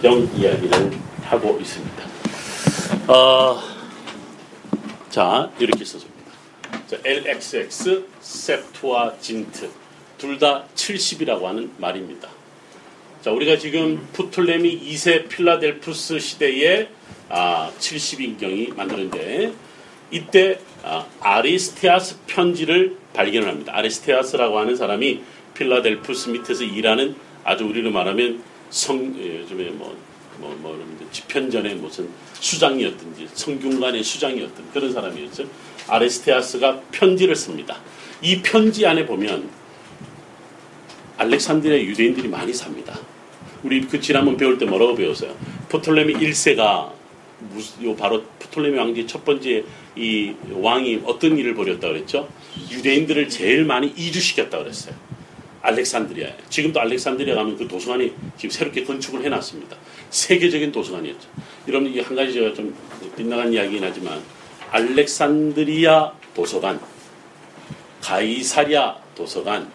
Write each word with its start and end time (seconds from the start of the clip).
경 0.00 0.26
이야기를 0.34 0.90
하고 1.24 1.58
있습니다. 1.60 2.02
어, 3.08 3.60
자, 5.10 5.50
이렇게 5.58 5.84
써줍니다. 5.84 6.32
자, 6.86 6.96
LXX, 7.04 8.06
세프트와 8.20 9.18
진트. 9.20 9.68
둘 10.16 10.38
다 10.38 10.64
70이라고 10.74 11.42
하는 11.42 11.70
말입니다. 11.76 12.26
자, 13.20 13.30
우리가 13.32 13.58
지금 13.58 14.08
프톨레미 14.14 14.80
2세 14.80 15.28
필라델푸스 15.28 16.20
시대에 16.20 16.88
아, 17.28 17.70
70인경이 17.78 18.74
만드는데 18.74 19.52
이때 20.10 20.58
아, 20.84 21.04
아리스테아스 21.20 22.20
편지를 22.26 22.96
발견을 23.12 23.46
합니다. 23.46 23.72
아리스테아스라고 23.76 24.58
하는 24.58 24.74
사람이 24.74 25.22
필라델푸스 25.52 26.30
밑에서 26.30 26.64
일하는 26.64 27.14
아주 27.44 27.64
우리로 27.66 27.90
말하면 27.90 28.42
성 28.70 29.14
예, 29.18 29.40
요즘에 29.40 29.70
뭐 29.70 29.96
뭐, 30.38 30.54
뭐, 30.60 30.78
집현전의 31.12 31.76
무슨 31.76 32.08
수장이었든지 32.34 33.28
성균관의 33.32 34.04
수장이었던 34.04 34.70
그런 34.72 34.92
사람이었죠. 34.92 35.44
아리스테아스가 35.88 36.82
편지를 36.92 37.34
씁니다. 37.34 37.78
이 38.20 38.42
편지 38.42 38.86
안에 38.86 39.06
보면 39.06 39.48
알렉산드리아 41.16 41.78
유대인들이 41.80 42.28
많이 42.28 42.52
삽니다. 42.52 42.98
우리 43.62 43.80
그 43.86 44.00
지난번 44.00 44.36
배울 44.36 44.58
때 44.58 44.66
뭐라고 44.66 44.94
배웠어요? 44.94 45.34
프톨레미 45.68 46.14
1세가 46.14 46.92
요 47.82 47.96
바로 47.96 48.22
프톨레미 48.38 48.78
왕조 48.78 49.06
첫 49.06 49.24
번째 49.24 49.64
이 49.96 50.34
왕이 50.50 51.02
어떤 51.04 51.38
일을 51.38 51.54
벌였다 51.54 51.88
그랬죠? 51.88 52.28
유대인들을 52.70 53.28
제일 53.28 53.64
많이 53.64 53.88
이주시켰다 53.88 54.58
그랬어요. 54.58 54.94
알렉산드리아에. 55.66 56.34
지금도 56.48 56.80
알렉산드리아 56.80 57.34
가면 57.34 57.56
그 57.56 57.66
도서관이 57.66 58.12
지금 58.36 58.50
새롭게 58.50 58.84
건축을 58.84 59.24
해놨습니다. 59.24 59.76
세계적인 60.10 60.72
도서관이었죠. 60.72 61.28
여러분 61.68 61.90
이게 61.90 62.00
한 62.00 62.14
가지 62.14 62.32
제가 62.32 62.54
좀 62.54 62.74
빗나간 63.16 63.52
이야기긴 63.52 63.82
하지만 63.82 64.20
알렉산드리아 64.70 66.12
도서관, 66.34 66.80
가이사랴 68.02 69.00
도서관, 69.14 69.70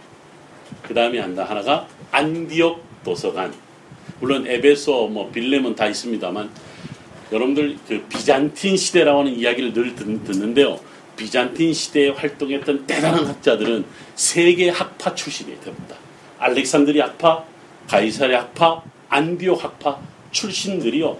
그 0.83 0.93
다음에 0.93 1.19
하나가 1.19 1.87
안디옥 2.11 3.03
도서관. 3.03 3.53
물론 4.19 4.45
에베소, 4.47 5.07
뭐 5.07 5.31
빌레몬 5.31 5.75
다 5.75 5.87
있습니다만 5.87 6.49
여러분들 7.31 7.77
그 7.87 8.03
비잔틴 8.07 8.77
시대라고 8.77 9.19
하는 9.21 9.33
이야기를 9.33 9.73
늘 9.73 9.95
듣 9.95 10.37
는데요. 10.37 10.79
비잔틴 11.15 11.73
시대에 11.73 12.09
활동했던 12.09 12.87
대단한 12.87 13.25
학자들은 13.25 13.85
세계 14.15 14.69
학파 14.69 15.13
출신이 15.13 15.59
됩니다. 15.61 15.95
알렉산드리 16.39 16.99
학파, 16.99 17.43
가이사리 17.87 18.33
학파, 18.33 18.81
안디옥 19.09 19.63
학파 19.63 19.99
출신들이요. 20.31 21.17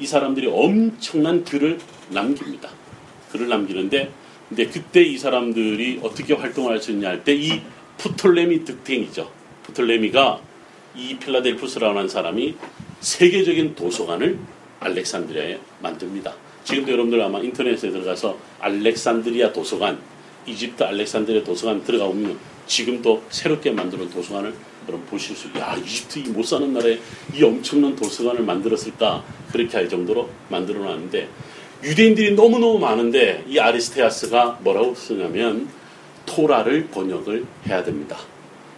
이 0.00 0.06
사람들이 0.06 0.48
엄청난 0.52 1.44
글을 1.44 1.78
남깁니다. 2.10 2.68
글을 3.32 3.48
남기는데 3.48 4.10
근데 4.48 4.66
그때 4.66 5.02
이 5.02 5.18
사람들이 5.18 6.00
어떻게 6.02 6.34
활동을 6.34 6.72
할수 6.72 6.90
있냐 6.92 7.08
할 7.08 7.22
때 7.24 7.34
이 7.34 7.60
프톨레미 7.98 8.64
득탱이죠. 8.64 9.30
프톨레미가 9.64 10.40
이 10.96 11.16
필라델푸스라는 11.18 12.08
사람이 12.08 12.54
세계적인 13.00 13.74
도서관을 13.74 14.38
알렉산드리아에 14.80 15.58
만듭니다. 15.82 16.34
지금도 16.68 16.92
여러분들 16.92 17.18
아마 17.22 17.38
인터넷에 17.38 17.90
들어가서 17.90 18.36
알렉산드리아 18.60 19.54
도서관, 19.54 19.98
이집트 20.46 20.82
알렉산드리아 20.82 21.42
도서관 21.42 21.82
들어가 21.82 22.08
보면 22.08 22.38
지금도 22.66 23.22
새롭게 23.30 23.70
만드는 23.70 24.10
도서관을 24.10 24.52
여러분 24.86 25.06
보실 25.06 25.34
수, 25.34 25.48
야 25.58 25.74
이집트 25.82 26.18
이 26.18 26.22
못 26.24 26.42
사는 26.42 26.70
나라에 26.70 26.98
이 27.34 27.42
엄청난 27.42 27.96
도서관을 27.96 28.42
만들었을까 28.42 29.24
그렇게 29.50 29.78
할 29.78 29.88
정도로 29.88 30.28
만들어 30.50 30.80
놨는데 30.80 31.28
유대인들이 31.84 32.34
너무너무 32.34 32.78
많은데 32.78 33.44
이 33.48 33.58
아리스테아스가 33.58 34.58
뭐라고 34.62 34.94
쓰냐면 34.94 35.68
토라를 36.26 36.88
번역을 36.88 37.46
해야 37.66 37.82
됩니다. 37.82 38.18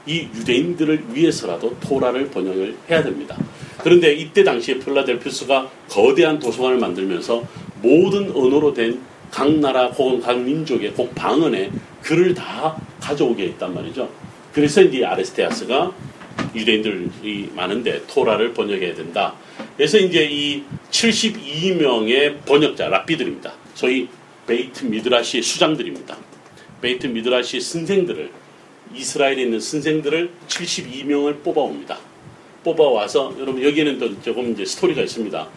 이 0.06 0.28
유대인들을 0.32 1.06
위해서라도 1.12 1.76
토라를 1.80 2.30
번역을 2.30 2.76
해야 2.88 3.02
됩니다. 3.02 3.36
그런데 3.82 4.12
이때 4.14 4.44
당시에 4.44 4.78
필라델푸스가 4.78 5.68
거대한 5.88 6.38
도서관을 6.38 6.78
만들면서 6.78 7.42
모든 7.82 8.30
언어로 8.30 8.74
된 8.74 9.10
각 9.30 9.50
나라 9.58 9.86
혹은 9.86 10.20
각 10.20 10.40
민족의 10.40 10.92
꼭 10.92 11.14
방언에 11.14 11.70
글을 12.02 12.34
다 12.34 12.76
가져오게 13.00 13.44
했단 13.44 13.72
말이죠. 13.72 14.10
그래서 14.52 14.82
이제 14.82 15.04
아리스테아스가 15.04 15.94
유대인들이 16.54 17.50
많은데 17.54 18.02
토라를 18.08 18.52
번역해야 18.52 18.94
된다. 18.94 19.34
그래서 19.76 19.98
이제 19.98 20.26
이 20.28 20.64
72명의 20.90 22.44
번역자 22.44 22.88
랍비들입니다. 22.88 23.52
소위 23.74 24.08
베이트 24.46 24.84
미드라시의 24.84 25.42
수장들입니다. 25.42 26.16
베이트 26.80 27.06
미드라시의 27.06 27.60
선생들을 27.60 28.30
이스라엘에 28.96 29.42
있는 29.42 29.60
선생들을 29.60 30.30
72명을 30.48 31.44
뽑아옵니다. 31.44 31.98
뽑아와서 32.64 33.36
여러분 33.38 33.62
여기에는 33.62 33.98
또 33.98 34.20
조금 34.22 34.52
이제 34.52 34.64
스토리가 34.64 35.02
있습니다. 35.02 35.48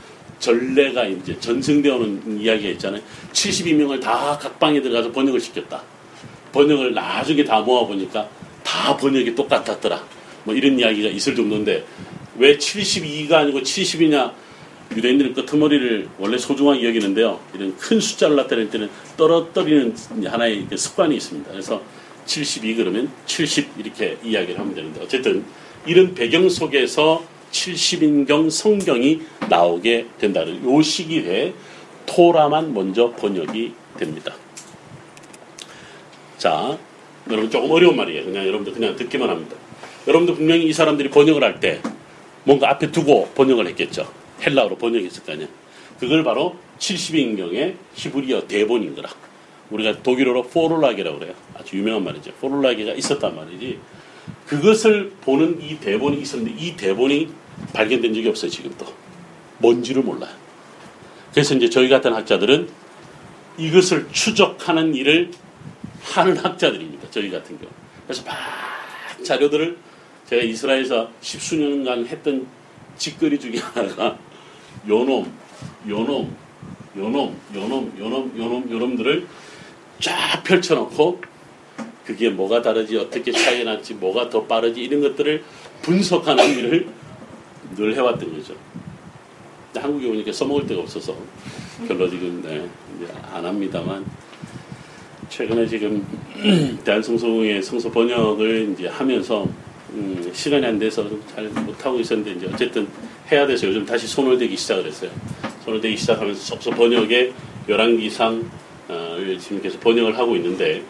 전례가 0.43 1.05
이제 1.05 1.39
전승되어 1.39 1.95
오는 1.95 2.41
이야기가 2.41 2.69
있잖아요. 2.71 3.01
72명을 3.31 4.01
다 4.01 4.37
각 4.41 4.59
방에 4.59 4.81
들어가서 4.81 5.11
번역을 5.13 5.39
시켰다. 5.39 5.81
번역을 6.51 6.93
나중에 6.93 7.43
다 7.45 7.61
모아보니까 7.61 8.27
다 8.61 8.97
번역이 8.97 9.35
똑같았더라. 9.35 10.03
뭐 10.43 10.53
이런 10.53 10.77
이야기가 10.77 11.07
있을 11.09 11.35
정도인데 11.35 11.85
왜 12.37 12.57
72가 12.57 13.33
아니고 13.33 13.61
70이냐 13.61 14.33
유대인들은 14.95 15.33
끄트머리를 15.33 16.09
원래 16.19 16.37
소중하게 16.37 16.87
여기는데요. 16.89 17.39
이런 17.55 17.77
큰 17.77 17.99
숫자를 18.01 18.35
나타낼 18.35 18.69
때는 18.69 18.89
떨어뜨리는 19.15 19.95
하나의 20.25 20.67
습관이 20.75 21.15
있습니다. 21.15 21.51
그래서 21.51 21.81
72 22.25 22.75
그러면 22.75 23.09
70 23.25 23.69
이렇게 23.79 24.17
이야기를 24.23 24.59
하면 24.59 24.75
되는데 24.75 25.01
어쨌든 25.01 25.45
이런 25.85 26.13
배경 26.13 26.49
속에서 26.49 27.23
70인경 27.53 28.49
성경이 28.49 29.21
나오게 29.49 30.07
된다는 30.19 30.63
요 30.65 30.81
시기에 30.81 31.53
토라만 32.05 32.73
먼저 32.73 33.11
번역이 33.11 33.73
됩니다. 33.97 34.33
자, 36.37 36.77
여러분 37.29 37.49
조금 37.49 37.71
어려운 37.71 37.95
말이에요. 37.95 38.25
그냥 38.25 38.45
여러분들 38.45 38.73
그냥 38.73 38.95
듣기만 38.97 39.29
합니다. 39.29 39.55
여러분들 40.07 40.35
분명히 40.35 40.65
이 40.65 40.73
사람들이 40.73 41.09
번역을 41.09 41.41
할 41.41 41.59
때 41.61 41.79
뭔가 42.43 42.69
앞에 42.71 42.91
두고 42.91 43.29
번역을 43.35 43.67
했겠죠. 43.67 44.11
헬라어로 44.45 44.75
번역했을 44.77 45.23
거 45.23 45.31
아니에요. 45.31 45.47
그걸 45.99 46.23
바로 46.25 46.57
70인경의 46.79 47.75
히브리어 47.93 48.47
대본인 48.47 48.95
거라. 48.95 49.09
우리가 49.69 50.03
독일어로 50.03 50.43
포롤라게라고 50.43 51.19
그래요. 51.19 51.33
아주 51.55 51.77
유명한 51.77 52.03
말이죠. 52.03 52.33
포롤라게가 52.41 52.93
있었단 52.93 53.33
말이지. 53.35 53.79
그것을 54.47 55.13
보는 55.21 55.61
이 55.61 55.77
대본이 55.79 56.21
있었는데 56.21 56.61
이 56.61 56.75
대본이 56.75 57.29
발견된 57.73 58.13
적이 58.13 58.29
없어요, 58.29 58.49
지금도. 58.49 58.85
뭔지를 59.59 60.03
몰라요. 60.03 60.33
그래서 61.31 61.55
이제 61.55 61.69
저희 61.69 61.89
같은 61.89 62.13
학자들은 62.13 62.69
이것을 63.57 64.07
추적하는 64.11 64.93
일을 64.93 65.31
하는 66.01 66.37
학자들입니다. 66.37 67.09
저희 67.11 67.29
같은 67.29 67.57
경우. 67.57 67.71
그래서 68.05 68.23
막 68.25 68.35
자료들을 69.23 69.77
제가 70.27 70.41
이스라엘에서 70.43 71.09
십수년간 71.21 72.07
했던 72.07 72.47
짓거리 72.97 73.39
중에 73.39 73.57
하나가 73.57 74.17
요놈, 74.87 75.31
요놈, 75.87 76.35
요놈, 76.95 77.39
요놈, 77.53 77.93
요놈, 77.97 78.33
요놈, 78.37 78.71
요놈들을 78.71 79.27
쫙 79.99 80.43
펼쳐놓고 80.43 81.21
그게 82.05 82.29
뭐가 82.29 82.61
다르지, 82.61 82.97
어떻게 82.97 83.31
차이 83.31 83.63
났지, 83.63 83.93
뭐가 83.93 84.29
더 84.29 84.43
빠르지, 84.43 84.81
이런 84.81 85.01
것들을 85.01 85.43
분석하는 85.83 86.57
일을 86.57 86.89
늘 87.75 87.95
해왔던 87.95 88.34
거죠. 88.34 88.56
한국에 89.75 90.07
오니까 90.07 90.31
써먹을 90.31 90.68
데가 90.68 90.81
없어서 90.81 91.15
별로 91.88 92.09
지금 92.09 92.42
네, 92.44 92.68
안 93.31 93.45
합니다만 93.45 94.06
최근에 95.30 95.65
지금 95.65 96.06
대한성서공의 96.83 97.63
성서 97.63 97.89
번역을 97.89 98.74
이제 98.74 98.88
하면서 98.88 99.47
음, 99.92 100.31
시간이 100.33 100.65
안 100.65 100.77
돼서 100.77 101.06
잘 101.33 101.45
못하고 101.50 102.00
있었는데 102.00 102.33
이제 102.33 102.50
어쨌든 102.51 102.88
해야 103.31 103.45
돼서 103.47 103.68
요즘 103.68 103.86
다시 103.86 104.07
손을 104.07 104.38
대기 104.38 104.56
시작을 104.56 104.86
했어요. 104.86 105.09
손을 105.65 105.81
대기 105.81 105.97
시작하면서 105.97 106.39
성서 106.39 106.69
번역의 106.71 107.33
열왕기상 107.68 108.51
어, 108.89 109.18
지금 109.39 109.62
계속 109.62 109.80
번역을 109.81 110.18
하고 110.18 110.36
있는데 110.36 110.83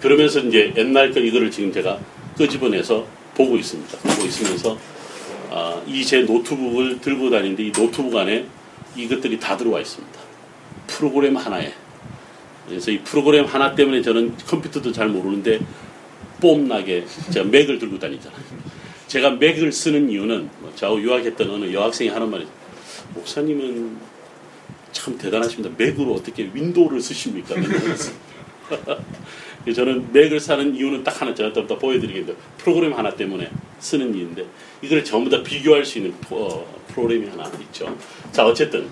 그러면서 0.00 0.40
이제 0.40 0.72
옛날 0.76 1.12
거 1.12 1.20
이거를 1.20 1.50
지금 1.50 1.72
제가 1.72 1.98
끄집어내서 2.36 3.06
보고 3.34 3.56
있습니다. 3.56 3.98
보고 3.98 4.26
있으면서 4.26 4.76
아, 5.50 5.82
이제 5.86 6.22
노트북을 6.22 7.00
들고 7.00 7.28
다니는데 7.28 7.64
이 7.64 7.72
노트북 7.72 8.16
안에 8.16 8.46
이것들이 8.96 9.38
다 9.40 9.56
들어와 9.56 9.80
있습니다. 9.80 10.20
프로그램 10.86 11.36
하나에. 11.36 11.72
그래서 12.68 12.92
이 12.92 13.00
프로그램 13.00 13.44
하나 13.44 13.74
때문에 13.74 14.00
저는 14.00 14.36
컴퓨터도 14.46 14.92
잘 14.92 15.08
모르는데 15.08 15.60
폼나게 16.40 17.04
제가 17.32 17.48
맥을 17.48 17.80
들고 17.80 17.98
다니잖아요. 17.98 18.40
제가 19.08 19.30
맥을 19.32 19.72
쓰는 19.72 20.08
이유는 20.08 20.48
뭐 20.60 20.72
저하고 20.76 21.00
유학했던 21.00 21.50
어느 21.50 21.72
여학생이 21.72 22.10
하는 22.10 22.30
말이 22.30 22.46
목사님은 23.14 23.96
참 24.92 25.18
대단하십니다. 25.18 25.74
맥으로 25.76 26.14
어떻게 26.14 26.48
윈도우를 26.52 27.00
쓰십니까? 27.00 27.56
저는 29.74 30.12
맥을 30.12 30.38
사는 30.38 30.74
이유는 30.74 31.02
딱 31.02 31.20
하나 31.20 31.34
제가 31.34 31.52
또 31.52 31.66
보여드리겠는데 31.66 32.36
프로그램 32.58 32.94
하나 32.94 33.14
때문에 33.14 33.50
쓰는 33.80 34.14
이유인데 34.14 34.46
이걸 34.82 35.04
전부 35.04 35.30
다 35.30 35.42
비교할 35.42 35.84
수 35.84 35.98
있는 35.98 36.14
어, 36.30 36.64
프로그램이 36.88 37.28
하나 37.28 37.50
있죠. 37.60 37.96
자 38.32 38.46
어쨌든 38.46 38.88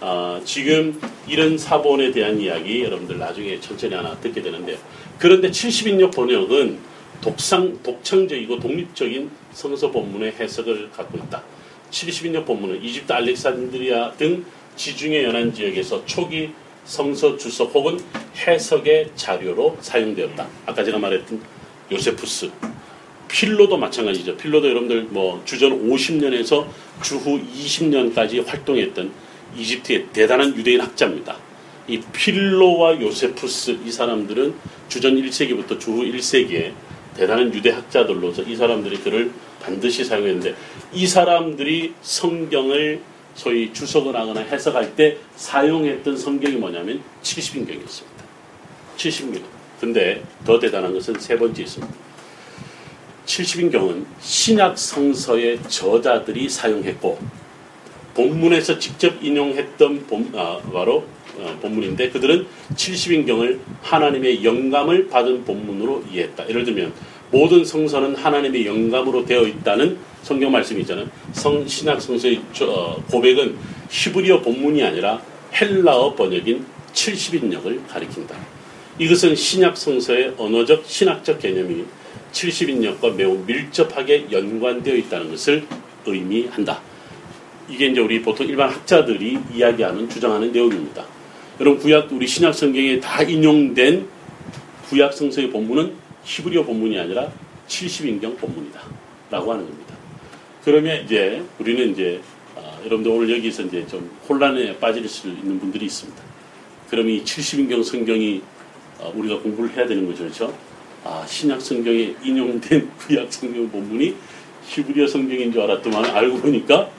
어, 0.00 0.40
지금 0.44 1.00
이런 1.26 1.58
사본에 1.58 2.10
대한 2.10 2.40
이야기 2.40 2.82
여러분들 2.84 3.18
나중에 3.18 3.58
천천히 3.60 3.94
하나 3.94 4.16
듣게 4.20 4.42
되는데요. 4.42 4.76
그런데 5.18 5.50
70인역 5.50 6.14
번역은 6.14 6.78
독상, 7.20 7.82
독창적이고 7.82 8.60
독립적인 8.60 9.30
성서 9.52 9.90
본문의 9.90 10.32
해석을 10.38 10.90
갖고 10.90 11.18
있다. 11.18 11.42
70인역 11.90 12.46
본문은 12.46 12.82
이집트 12.82 13.12
알렉산드리아 13.12 14.12
등 14.12 14.44
지중해 14.76 15.24
연안 15.24 15.52
지역에서 15.52 16.04
초기 16.06 16.50
성서 16.84 17.36
주석 17.36 17.74
혹은 17.74 17.98
해석의 18.36 19.10
자료로 19.16 19.78
사용되었다. 19.80 20.46
아까 20.66 20.84
제가 20.84 20.98
말했던 20.98 21.42
요세푸스, 21.90 22.50
필로도 23.28 23.76
마찬가지죠. 23.76 24.36
필로도 24.36 24.68
여러분들 24.68 25.02
뭐 25.10 25.40
주전 25.44 25.88
50년에서 25.88 26.66
주후 27.02 27.40
20년까지 27.40 28.44
활동했던 28.44 29.12
이집트의 29.56 30.06
대단한 30.12 30.56
유대인 30.56 30.80
학자입니다. 30.80 31.36
이 31.86 32.00
필로와 32.12 33.00
요세푸스 33.00 33.78
이 33.84 33.90
사람들은 33.90 34.54
주전 34.88 35.16
1세기부터 35.16 35.78
주후 35.80 36.02
1세기에 36.04 36.72
대단한 37.16 37.52
유대 37.52 37.70
학자들로서 37.70 38.42
이 38.42 38.54
사람들이 38.54 38.98
글을 38.98 39.32
반드시 39.60 40.04
사용했는데 40.04 40.54
이 40.92 41.06
사람들이 41.06 41.94
성경을 42.02 43.00
소위 43.34 43.72
주석을 43.72 44.16
하거나 44.16 44.40
해석할 44.40 44.96
때 44.96 45.16
사용했던 45.36 46.16
성경이 46.16 46.56
뭐냐면 46.56 47.00
70인경이었습니다. 47.22 48.18
70인경. 48.96 49.42
근데 49.80 50.22
더 50.44 50.58
대단한 50.58 50.92
것은 50.92 51.18
세 51.18 51.38
번째 51.38 51.62
있습니다. 51.62 52.07
70인경은 53.28 54.06
신약 54.20 54.78
성서의 54.78 55.58
저자들이 55.68 56.48
사용했고 56.48 57.18
본문에서 58.14 58.78
직접 58.78 59.22
인용했던 59.22 60.06
본, 60.06 60.32
아, 60.34 60.58
바로 60.72 61.04
어, 61.36 61.58
본문인데 61.60 62.10
그들은 62.10 62.46
70인경을 62.74 63.60
하나님의 63.82 64.44
영감을 64.44 65.08
받은 65.08 65.44
본문으로 65.44 66.04
이해했다. 66.10 66.48
예를 66.48 66.64
들면 66.64 66.92
모든 67.30 67.64
성서는 67.64 68.16
하나님의 68.16 68.66
영감으로 68.66 69.24
되어 69.24 69.46
있다는 69.46 69.98
성경 70.22 70.50
말씀이 70.50 70.80
있잖아요. 70.80 71.06
성, 71.32 71.64
신약 71.68 72.00
성서의 72.00 72.40
어, 72.62 73.00
고백은 73.10 73.56
히브리어 73.90 74.40
본문이 74.40 74.82
아니라 74.82 75.22
헬라어 75.54 76.14
번역인 76.14 76.64
70인역을 76.92 77.86
가리킨다. 77.86 78.34
이것은 78.98 79.36
신약 79.36 79.76
성서의 79.76 80.34
언어적 80.38 80.84
신학적 80.86 81.38
개념이 81.38 81.84
70인역과 82.38 83.16
매우 83.16 83.38
밀접하게 83.44 84.28
연관되어 84.30 84.94
있다는 84.94 85.30
것을 85.30 85.66
의미한다. 86.06 86.80
이게 87.68 87.86
이제 87.86 88.00
우리 88.00 88.22
보통 88.22 88.46
일반 88.46 88.70
학자들이 88.70 89.38
이야기하는 89.52 90.08
주장하는 90.08 90.52
내용입니다. 90.52 91.04
여러분 91.60 91.80
구약 91.80 92.12
우리 92.12 92.26
신약 92.26 92.54
성경에 92.54 93.00
다 93.00 93.22
인용된 93.22 94.06
구약 94.88 95.12
성서의 95.12 95.50
본문은 95.50 95.94
히브리어 96.24 96.64
본문이 96.64 96.98
아니라 96.98 97.30
70인경 97.66 98.38
본문이다. 98.38 98.80
라고 99.30 99.52
하는 99.52 99.66
겁니다. 99.66 99.94
그러면 100.64 101.04
이제 101.04 101.42
우리는 101.58 101.92
이제 101.92 102.20
아, 102.56 102.78
여러분들 102.84 103.10
오늘 103.10 103.36
여기서 103.36 103.64
이제 103.64 103.86
좀 103.86 104.10
혼란에 104.28 104.78
빠질 104.78 105.06
수 105.08 105.28
있는 105.28 105.58
분들이 105.58 105.86
있습니다. 105.86 106.22
그러면 106.88 107.12
이 107.12 107.24
70인경 107.24 107.84
성경이 107.84 108.40
아, 109.00 109.08
우리가 109.14 109.40
공부를 109.40 109.76
해야 109.76 109.86
되는 109.86 110.06
거죠. 110.06 110.22
그렇죠? 110.24 110.67
아, 111.10 111.24
신약 111.26 111.58
성경에 111.62 112.14
인용된 112.22 112.90
구약 113.00 113.32
성경 113.32 113.66
본문이 113.70 114.14
히브리어 114.66 115.06
성경인 115.06 115.50
줄 115.50 115.62
알았더만 115.62 116.04
알고 116.04 116.36
보니까 116.40 116.90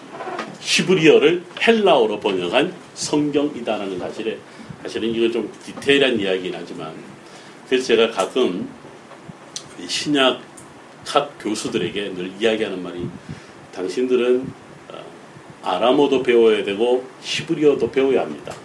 히브리어를 0.60 1.44
헬라어로 1.62 2.20
번역한 2.20 2.74
성경이다라는 2.96 4.00
사실에 4.00 4.40
사실은 4.82 5.10
이건 5.10 5.32
좀 5.32 5.54
디테일한 5.64 6.20
이야기긴 6.20 6.56
하지만 6.56 6.92
그래서 7.68 7.86
제가 7.86 8.10
가끔 8.10 8.68
신약 9.88 10.42
학 11.06 11.36
교수들에게 11.40 12.14
늘 12.16 12.32
이야기하는 12.40 12.82
말이 12.82 13.08
당신들은 13.76 14.52
어, 14.90 15.06
아람어도 15.62 16.24
배워야 16.24 16.64
되고 16.64 17.08
히브리어도 17.22 17.92
배워야 17.92 18.22
합니다. 18.22 18.56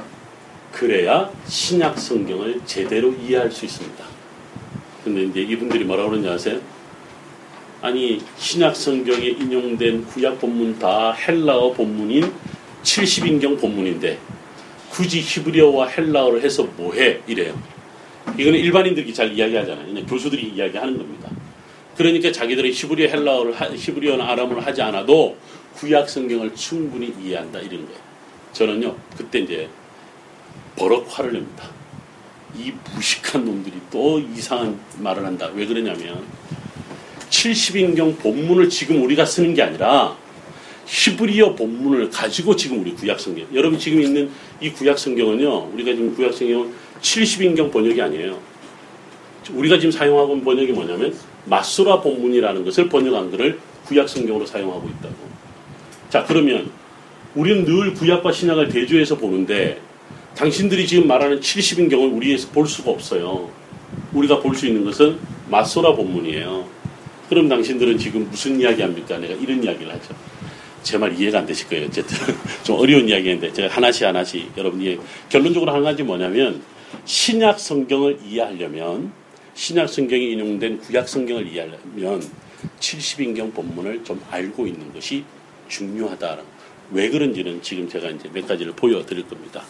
그래야 0.73 1.31
신약 1.47 1.99
성경을 1.99 2.63
제대로 2.65 3.13
이해할 3.13 3.51
수 3.51 3.67
있습니다. 3.67 4.14
근데 5.05 5.25
이제 5.25 5.41
이분들이 5.43 5.85
뭐라고 5.85 6.11
그러는지 6.11 6.33
아세요? 6.33 6.61
아니 7.83 8.21
신약 8.39 8.75
성경에 8.75 9.27
인용된 9.27 10.07
구약 10.07 10.41
본문 10.41 10.79
다 10.79 11.13
헬라어 11.13 11.73
본문인 11.75 12.33
70인경 12.83 13.61
본문인데 13.61 14.19
굳이 14.91 15.21
히브리어와 15.21 15.89
헬라어를 15.89 16.43
해서 16.43 16.63
뭐해 16.77 17.21
이래요. 17.27 17.61
이거는 18.39 18.59
일반인들이 18.59 19.13
잘 19.13 19.33
이야기하잖아요. 19.33 20.07
교수들이 20.07 20.49
이야기하는 20.49 20.97
겁니다. 20.97 21.29
그러니까 21.97 22.33
자기들이 22.33 22.73
히브리어 22.73 23.09
헬라어를 23.09 23.55
히브리어나 23.77 24.27
아람어를 24.31 24.65
하지 24.67 24.81
않아도 24.83 25.37
구약 25.75 26.09
성경을 26.09 26.55
충분히 26.55 27.13
이해한다 27.23 27.59
이런 27.59 27.85
거예요. 27.87 28.01
저는요 28.53 28.97
그때 29.17 29.41
이제 29.41 29.69
버럭 30.77 31.07
화를 31.11 31.35
냅니다. 31.35 31.69
이 32.57 32.73
무식한 32.95 33.45
놈들이 33.45 33.75
또 33.91 34.21
이상한 34.21 34.79
말을 34.99 35.25
한다. 35.25 35.51
왜 35.55 35.67
그러냐면 35.67 36.23
70인경 37.31 38.19
본문을 38.19 38.69
지금 38.69 39.03
우리가 39.03 39.25
쓰는 39.25 39.55
게 39.55 39.63
아니라 39.63 40.17
히브리어 40.87 41.55
본문을 41.55 42.11
가지고 42.11 42.55
지금 42.55 42.81
우리 42.81 42.95
구약 42.95 43.19
성경 43.19 43.47
여러분 43.55 43.79
지금 43.79 44.01
있는 44.03 44.31
이 44.61 44.71
구약 44.71 44.99
성경은요 44.99 45.71
우리가 45.73 45.93
지금 45.93 46.15
구약 46.15 46.33
성경은 46.33 46.73
70인경 47.01 47.73
번역이 47.73 48.01
아니에요. 48.01 48.39
우리가 49.51 49.79
지금 49.79 49.91
사용하고 49.91 50.35
있는 50.35 50.45
번역이 50.45 50.73
뭐냐면 50.73 51.15
마수라 51.47 52.01
본문이라는 52.01 52.65
것을 52.65 52.89
번역한 52.89 53.31
글을 53.31 53.59
구약 53.87 54.09
성경으로 54.09 54.47
사용하고 54.47 54.89
있다고. 54.89 55.15
자 56.09 56.25
그러면 56.25 56.71
우리는 57.35 57.65
늘 57.65 57.93
구약과 57.95 58.31
신약을 58.31 58.69
대조해서 58.69 59.17
보는데 59.17 59.81
당신들이 60.37 60.87
지금 60.87 61.07
말하는 61.07 61.41
70인경을 61.41 62.13
우리에서 62.15 62.49
볼 62.51 62.67
수가 62.67 62.91
없어요. 62.91 63.51
우리가 64.13 64.41
볼 64.41 64.55
수 64.57 64.67
있는 64.67 64.85
것은 64.85 65.19
마소라 65.49 65.95
본문이에요. 65.95 66.67
그럼 67.29 67.49
당신들은 67.49 67.99
지금 67.99 68.29
무슨 68.31 68.61
이야기 68.61 68.83
합니까? 68.83 69.19
내가 69.19 69.35
이런 69.35 69.63
이야기를 69.63 69.93
하죠. 69.93 70.15
제 70.83 70.99
말 70.99 71.19
이해가 71.19 71.39
안 71.39 71.47
되실 71.47 71.67
거예요. 71.69 71.87
어쨌든 71.87 72.17
좀 72.63 72.79
어려운 72.79 73.09
이야기인데 73.09 73.53
제가 73.53 73.75
하나씩 73.75 74.07
하나씩 74.07 74.53
여러분 74.57 74.83
이해 74.83 74.99
결론적으로 75.31 75.73
한 75.73 75.83
가지 75.83 76.03
뭐냐면 76.03 76.63
신약 77.07 77.59
성경을 77.59 78.19
이해하려면 78.27 79.13
신약 79.55 79.89
성경에 79.89 80.23
인용된 80.23 80.79
구약 80.81 81.09
성경을 81.09 81.47
이해하려면 81.47 82.23
70인경 82.81 83.55
본문을 83.55 84.05
좀 84.05 84.21
알고 84.31 84.67
있는 84.67 84.93
것이 84.93 85.25
중요하다. 85.69 86.39
왜 86.91 87.09
그런지는 87.09 87.63
지금 87.63 87.89
제가 87.89 88.11
이제 88.11 88.29
몇 88.33 88.47
가지를 88.47 88.73
보여드릴 88.73 89.27
겁니다. 89.27 89.63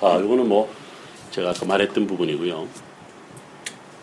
아, 0.00 0.18
이거는 0.18 0.48
뭐 0.48 0.70
제가 1.30 1.50
아까 1.50 1.64
말했던 1.64 2.06
부분이고요. 2.06 2.68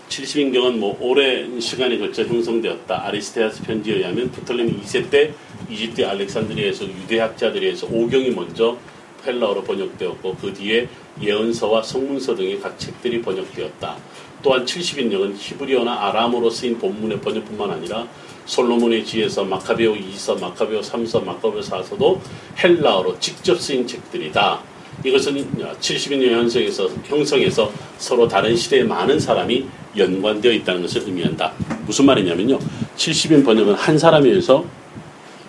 70인경은 0.09 0.77
뭐 0.77 0.97
오랜 0.99 1.59
시간에 1.59 1.97
걸쳐 1.97 2.23
형성되었다. 2.23 3.05
아리스테아스 3.05 3.63
편지에 3.63 3.97
의하면 3.97 4.31
프톨레미 4.31 4.79
2세 4.81 5.09
때 5.09 5.33
이집트 5.69 6.05
알렉산드리아에서 6.05 6.85
유대학자들에서 6.85 7.87
오경이 7.91 8.31
먼저 8.31 8.77
헬라어로 9.25 9.63
번역되었고 9.63 10.35
그 10.35 10.53
뒤에 10.53 10.87
예언서와 11.21 11.83
성문서 11.83 12.35
등의 12.35 12.59
각 12.59 12.77
책들이 12.77 13.21
번역되었다. 13.21 13.97
또한 14.41 14.65
70인경은 14.65 15.35
히브리어나 15.37 16.07
아람어로 16.07 16.49
쓰인 16.49 16.77
본문의 16.77 17.21
번역뿐만 17.21 17.71
아니라 17.71 18.07
솔로몬의 18.45 19.05
지에서 19.05 19.45
마카베오 19.45 19.95
2서, 19.95 20.39
마카베오 20.39 20.81
3서, 20.81 21.23
마카베오 21.23 21.61
4서도 21.61 22.19
헬라어로 22.61 23.19
직접 23.19 23.59
쓰인 23.59 23.87
책들이다. 23.87 24.72
이것은 25.03 25.77
70년 25.79 26.31
형성에서, 26.31 26.89
형성에서 27.05 27.71
서로 27.97 28.27
다른 28.27 28.55
시대에 28.55 28.83
많은 28.83 29.19
사람이 29.19 29.65
연관되어 29.97 30.51
있다는 30.51 30.81
것을 30.81 31.03
의미한다. 31.03 31.53
무슨 31.85 32.05
말이냐면요. 32.05 32.59
70인 32.95 33.45
번역은 33.45 33.73
한 33.73 33.97
사람에 33.97 34.29
의해서 34.29 34.65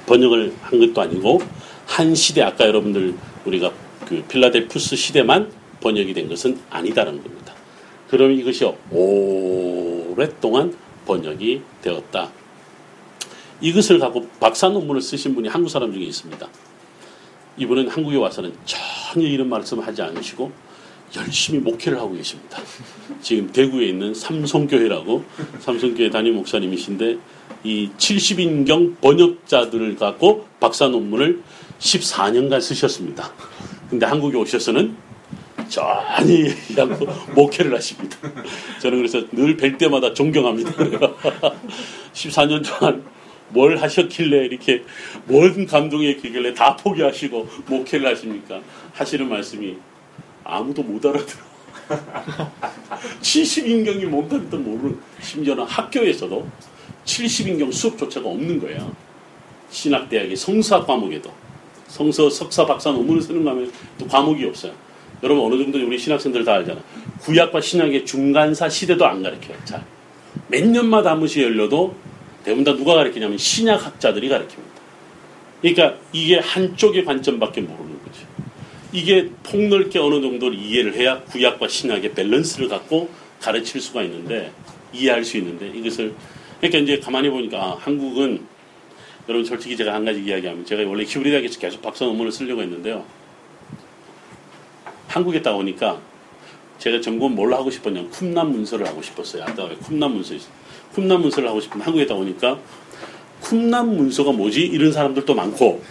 번역을 0.06 0.54
한 0.60 0.78
것도 0.78 1.00
아니고 1.00 1.40
한 1.86 2.14
시대 2.14 2.42
아까 2.42 2.66
여러분들 2.66 3.14
우리가 3.44 3.72
그 4.06 4.22
필라델푸스 4.28 4.96
시대만 4.96 5.50
번역이 5.80 6.14
된 6.14 6.28
것은 6.28 6.58
아니다라는 6.70 7.22
겁니다. 7.22 7.54
그럼 8.08 8.32
이것이 8.32 8.64
오랫동안 8.90 10.74
번역이 11.06 11.62
되었다. 11.82 12.30
이것을 13.60 13.98
갖고 13.98 14.28
박사 14.40 14.68
논문을 14.68 15.00
쓰신 15.00 15.34
분이 15.34 15.48
한국 15.48 15.68
사람 15.68 15.92
중에 15.92 16.04
있습니다. 16.04 16.46
이분은 17.56 17.88
한국에 17.88 18.16
와서는 18.16 18.52
전혀 19.14 19.28
이런 19.28 19.48
말씀을 19.48 19.86
하지 19.86 20.02
않으시고 20.02 20.50
열심히 21.16 21.60
목회를 21.60 21.98
하고 21.98 22.14
계십니다. 22.14 22.60
지금 23.22 23.52
대구에 23.52 23.86
있는 23.86 24.12
삼성교회라고 24.12 25.24
삼성교회 25.60 26.10
담임 26.10 26.34
목사님이신데 26.34 27.18
이 27.62 27.90
70인경 27.96 29.00
번역자들을 29.00 29.94
갖고 29.96 30.48
박사 30.58 30.88
논문을 30.88 31.42
14년간 31.78 32.60
쓰셨습니다. 32.60 33.32
근데 33.88 34.04
한국에 34.06 34.36
오셔서는 34.36 34.96
전혀 35.68 36.50
않고 36.76 37.06
목회를 37.36 37.72
하십니다. 37.76 38.18
저는 38.82 38.98
그래서 38.98 39.20
늘 39.30 39.56
뵐 39.56 39.78
때마다 39.78 40.12
존경합니다. 40.12 40.72
14년 42.12 42.64
동안 42.66 43.04
뭘 43.54 43.78
하셨길래 43.78 44.46
이렇게 44.46 44.82
뭔 45.24 45.64
감동이 45.64 46.10
있길래 46.10 46.52
다 46.52 46.76
포기하시고 46.76 47.48
목회를 47.68 48.10
하십니까? 48.10 48.60
하시는 48.92 49.26
말씀이 49.28 49.76
아무도 50.42 50.82
못 50.82 51.06
알아들어. 51.06 51.42
70인경이 53.22 54.04
뭔가도 54.06 54.58
모르는 54.58 54.98
심지어는 55.22 55.64
학교에서도 55.64 56.46
70인경 57.04 57.72
수업조차가 57.72 58.28
없는 58.28 58.60
거예요. 58.60 58.94
신학대학의 59.70 60.36
성사 60.36 60.84
과목에도 60.84 61.30
성서 61.86 62.28
석사 62.28 62.66
박사 62.66 62.90
논문을 62.90 63.22
쓰는 63.22 63.44
거면 63.44 63.70
또 63.98 64.06
과목이 64.06 64.44
없어요. 64.46 64.72
여러분 65.22 65.44
어느 65.44 65.62
정도 65.62 65.78
우리 65.78 65.98
신학생들 65.98 66.44
다 66.44 66.54
알잖아. 66.54 66.80
구약과 67.20 67.60
신약의 67.60 68.04
중간사 68.04 68.68
시대도 68.68 69.06
안 69.06 69.22
가르쳐요. 69.22 69.56
잘. 69.64 69.84
몇 70.48 70.66
년마다 70.66 71.12
한 71.12 71.20
번씩 71.20 71.42
열려도 71.42 71.94
대부분 72.44 72.64
다 72.64 72.76
누가 72.76 72.94
가르치냐면 72.94 73.38
신약학자들이 73.38 74.28
가르칩니다. 74.28 74.74
그러니까 75.60 75.98
이게 76.12 76.38
한쪽의 76.38 77.04
관점밖에 77.04 77.62
모르는 77.62 77.98
거죠. 78.04 78.26
이게 78.92 79.30
폭넓게 79.42 79.98
어느 79.98 80.20
정도를 80.20 80.58
이해를 80.58 80.94
해야 80.94 81.20
구약과 81.22 81.68
신약의 81.68 82.12
밸런스를 82.12 82.68
갖고 82.68 83.08
가르칠 83.40 83.80
수가 83.80 84.02
있는데 84.02 84.52
이해할 84.92 85.24
수 85.24 85.38
있는데 85.38 85.68
이것을 85.68 86.14
그러니까 86.60 86.78
이제 86.78 87.00
가만히 87.00 87.30
보니까 87.30 87.58
아, 87.58 87.76
한국은 87.80 88.46
여러분 89.28 89.44
솔직히 89.44 89.76
제가 89.76 89.94
한 89.94 90.04
가지 90.04 90.22
이야기하면 90.22 90.66
제가 90.66 90.88
원래 90.88 91.04
히브리 91.04 91.30
대학에서 91.30 91.58
계속 91.58 91.80
박사 91.80 92.04
논문을 92.04 92.30
쓰려고 92.30 92.60
했는데요. 92.60 93.04
한국에 95.08 95.40
딱 95.40 95.56
오니까 95.56 96.00
제가 96.78 97.00
전공 97.00 97.34
뭘 97.34 97.54
하고 97.54 97.70
싶었냐면 97.70 98.10
쿰남 98.10 98.52
문서를 98.52 98.86
하고 98.86 99.00
싶었어요. 99.00 99.44
아까 99.44 99.64
왜 99.64 99.76
쿰남 99.76 100.12
문서 100.12 100.34
있어요. 100.34 100.52
쿰남 100.94 101.20
문서를 101.22 101.48
하고 101.48 101.60
싶은데 101.60 101.84
한국에 101.84 102.06
딱 102.06 102.14
오니까 102.14 102.58
쿰남 103.40 103.96
문서가 103.96 104.32
뭐지? 104.32 104.60
이런 104.62 104.92
사람들도 104.92 105.34
많고 105.34 105.82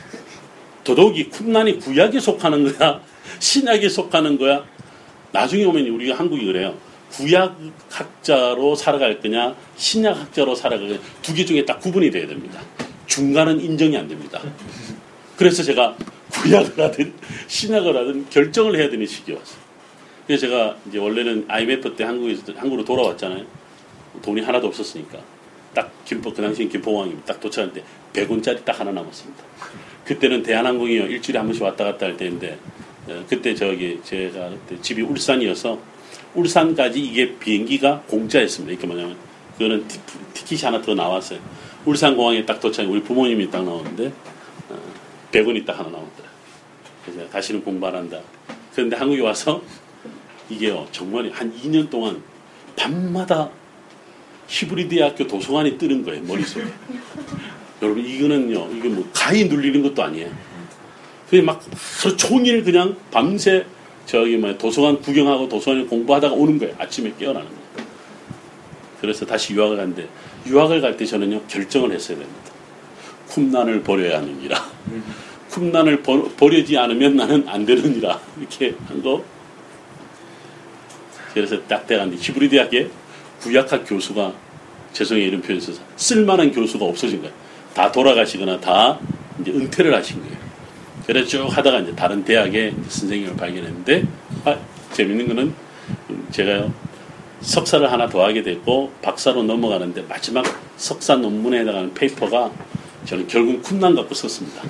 더더욱이 0.84 1.30
쿰난이 1.30 1.80
구약에 1.80 2.20
속하는 2.20 2.72
거야? 2.78 3.02
신약에 3.40 3.88
속하는 3.90 4.38
거야? 4.38 4.66
나중에 5.32 5.64
오면 5.66 5.88
우리가 5.88 6.18
한국이 6.18 6.46
그래요. 6.46 6.76
구약학자로 7.12 8.76
살아갈 8.76 9.20
거냐, 9.20 9.56
신약학자로 9.78 10.56
살아갈 10.56 10.88
거냐, 10.88 11.00
두 11.22 11.34
개 11.34 11.46
중에 11.46 11.64
딱 11.66 11.80
구분이 11.80 12.10
돼야 12.12 12.28
됩니다. 12.28 12.60
중간은 13.06 13.62
인정이 13.62 13.96
안 13.98 14.08
됩니다. 14.08 14.42
그래서 15.38 15.62
제가 15.64 15.96
구약을 16.32 16.84
하든 16.84 17.14
신약을 17.48 17.96
하든 17.96 18.30
결정을 18.30 18.76
해야 18.78 18.90
되는 18.90 19.06
시기에 19.06 19.36
왔어요. 19.36 19.58
그래서 20.26 20.48
제가 20.48 20.76
이제 20.90 20.98
원래는 20.98 21.46
IMF 21.48 21.96
때 21.96 22.04
한국에서 22.04 22.42
한국으로 22.56 22.84
돌아왔잖아요. 22.84 23.46
돈이 24.24 24.42
하나도 24.42 24.68
없었으니까 24.68 25.20
딱 25.74 25.92
김포 26.06 26.34
그 26.34 26.42
당시엔 26.42 26.70
김포공항이 26.70 27.16
딱 27.26 27.40
도착할 27.40 27.72
때 27.74 27.84
100원짜리 28.14 28.64
딱 28.66 28.80
하나 28.80 28.92
남았습니다. 28.92 29.44
그때는 30.06 30.44
대한항공이요 30.44 31.08
일주일에 31.08 31.38
한 31.38 31.48
번씩 31.48 31.64
왔다 31.64 31.84
갔다 31.84 32.06
할 32.08 32.18
때인데 32.18 32.58
어, 33.08 33.24
그때 33.28 33.54
저기 33.54 34.00
제가 34.04 34.50
그때 34.50 34.82
집이 34.82 35.02
울산이어서 35.02 35.80
울산까지 36.36 37.00
이게 37.00 37.38
비행기가 37.38 38.02
공짜였습니다. 38.08 38.74
이게 38.74 38.88
뭐냐면 38.88 39.16
그거는 39.54 39.88
티, 39.88 40.00
티켓이 40.34 40.62
하나 40.64 40.82
더 40.82 40.96
나왔어요. 40.96 41.40
울산 41.86 42.16
공항에 42.16 42.46
딱 42.46 42.60
도착해 42.60 42.88
우리 42.88 43.02
부모님이 43.04 43.52
딱 43.52 43.64
나오는데 43.64 44.12
어, 44.70 44.80
100원이 45.32 45.66
딱 45.66 45.80
하나 45.80 45.90
나오더라. 45.90 46.30
그래서 47.06 47.30
다시는 47.30 47.64
공부 47.64 47.86
안 47.88 47.96
한다. 47.96 48.20
그런데 48.74 48.96
한국에 48.96 49.22
와서 49.22 49.62
이게요 50.50 50.88
정말 50.92 51.30
한 51.32 51.54
2년 51.62 51.90
동안 51.90 52.22
밤마다 52.76 53.50
히브리 54.48 54.88
대학교 54.90 55.26
도서관이 55.28 55.78
뜨는 55.78 56.04
거예요 56.04 56.22
머릿속에. 56.24 56.66
여러분 57.82 58.06
이거는요 58.06 58.70
이게 58.76 58.90
뭐 58.90 59.08
가히 59.14 59.46
눌리는 59.46 59.82
것도 59.84 60.04
아니에요. 60.04 60.32
그냥 61.30 61.46
막 61.46 61.64
하루 62.02 62.16
종일 62.18 62.64
그냥 62.64 62.96
밤새 63.12 63.66
저기 64.06 64.38
뭐 64.38 64.56
도서관 64.58 65.02
구경하고 65.02 65.50
도서관에 65.50 65.86
공부하다가 65.86 66.36
오는 66.36 66.60
거예요. 66.60 66.76
아침에 66.78 67.14
깨어나는 67.18 67.48
거예요. 67.48 67.64
그래서 69.02 69.26
다시 69.26 69.54
유학을 69.54 69.78
갔는데 69.78 70.08
유학을 70.46 70.82
갈 70.82 70.96
때 70.98 71.06
저는요 71.06 71.42
결정을 71.48 71.92
했어야 71.92 72.18
됩니다. 72.18 72.52
쿰난을 73.28 73.82
버려야 73.84 74.20
하느니라. 74.20 74.64
쿰난을 75.50 76.04
버, 76.04 76.24
버리지 76.36 76.78
않으면 76.78 77.16
나는 77.16 77.48
안 77.48 77.66
되느니라. 77.66 78.20
이렇게 78.40 78.76
한 78.88 79.02
거. 79.02 79.24
그래서 81.34 81.60
딱 81.64 81.88
대간데 81.88 82.16
히브리 82.18 82.50
대학에 82.50 82.90
구약학 83.44 83.84
교수가 83.86 84.34
죄송해요 84.94 85.28
이런 85.28 85.42
표현 85.42 85.60
써서 85.60 85.82
쓸만한 85.98 86.52
교수가 86.52 86.86
없어진 86.86 87.22
거예요. 87.22 87.34
다 87.74 87.92
돌아가시거나 87.92 88.60
다 88.60 88.98
이제 89.42 89.52
은퇴를 89.52 89.94
하신 89.94 90.22
거예요. 90.22 90.38
그래서 91.06 91.28
쭉 91.28 91.46
하다가 91.46 91.80
이제 91.80 91.94
다른 91.94 92.24
대학의 92.24 92.74
선생님을 92.88 93.36
발견했는데 93.36 94.08
아, 94.46 94.58
재밌는 94.94 95.28
거는 95.28 95.54
제가 96.32 96.70
석사를 97.42 97.92
하나 97.92 98.08
더 98.08 98.24
하게 98.24 98.42
됐고 98.42 98.94
박사로 99.02 99.44
넘어가는데 99.44 100.04
마지막 100.04 100.46
석사 100.78 101.18
논문에 101.18 101.60
해당하는 101.60 101.94
페이퍼가 101.94 102.52
저는 103.06 103.28
결국 103.28 103.62
쿰란 103.62 103.96
갖고 103.96 104.16
썼습니다. 104.16 104.64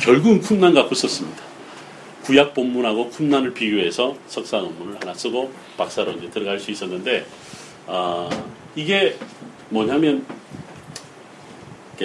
결국은 0.00 0.40
쿰란 0.40 0.72
갖고 0.72 0.94
썼습니다. 0.94 1.42
구약 2.22 2.54
본문하고 2.54 3.10
쿰란을 3.10 3.52
비교해서 3.52 4.16
석사 4.26 4.58
논문을 4.58 4.98
하나 5.00 5.12
쓰고 5.12 5.52
박사로 5.76 6.12
이제 6.12 6.30
들어갈 6.30 6.58
수 6.58 6.70
있었는데 6.70 7.26
아, 7.90 8.28
이게 8.76 9.16
뭐냐면 9.70 10.24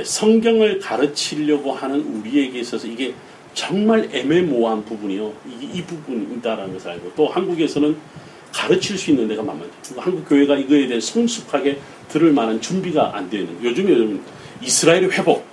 성경을 0.03 0.79
가르치려고 0.79 1.73
하는 1.73 1.99
우리에게 1.99 2.59
있어서 2.59 2.87
이게 2.87 3.13
정말 3.53 4.09
애매모호한 4.11 4.85
부분이요. 4.85 5.33
이, 5.45 5.69
이 5.73 5.83
부분이다라는 5.83 6.73
것을 6.73 6.91
알고 6.91 7.11
또 7.15 7.27
한국에서는 7.27 7.95
가르칠 8.51 8.97
수 8.97 9.11
있는 9.11 9.27
데가 9.27 9.43
만만치 9.43 9.95
한국 9.97 10.27
교회가 10.27 10.57
이거에 10.57 10.87
대해 10.87 10.99
성숙하게 10.99 11.79
들을 12.07 12.31
만한 12.31 12.61
준비가 12.61 13.15
안 13.15 13.29
되어 13.29 13.41
있는. 13.41 13.63
요즘에 13.63 13.91
요즘 13.91 14.23
이스라엘의 14.61 15.11
회복, 15.11 15.45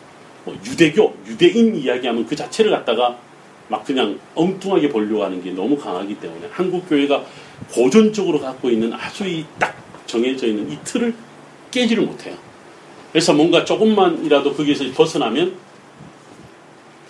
뭐 0.45 0.57
유대교, 0.65 1.17
유대인 1.27 1.75
이야기하면 1.75 2.25
그 2.27 2.37
자체를 2.37 2.71
갖다가 2.71 3.19
막 3.69 3.85
그냥 3.85 4.19
엉뚱하게 4.35 4.89
보려고 4.89 5.25
하는 5.25 5.43
게 5.43 5.51
너무 5.51 5.77
강하기 5.77 6.21
때문에 6.21 6.49
한국 6.53 6.89
교회가 6.89 7.25
고전적으로 7.73 8.41
갖고 8.41 8.71
있는 8.71 8.93
아주 8.93 9.27
이 9.27 9.45
딱 9.59 9.90
정해져 10.11 10.47
있는 10.49 10.71
이 10.71 10.79
틀을 10.85 11.15
깨지를 11.71 12.05
못해요. 12.05 12.37
그래서 13.13 13.33
뭔가 13.33 13.65
조금만이라도 13.65 14.55
거기에서 14.55 14.85
벗어나면 14.93 15.55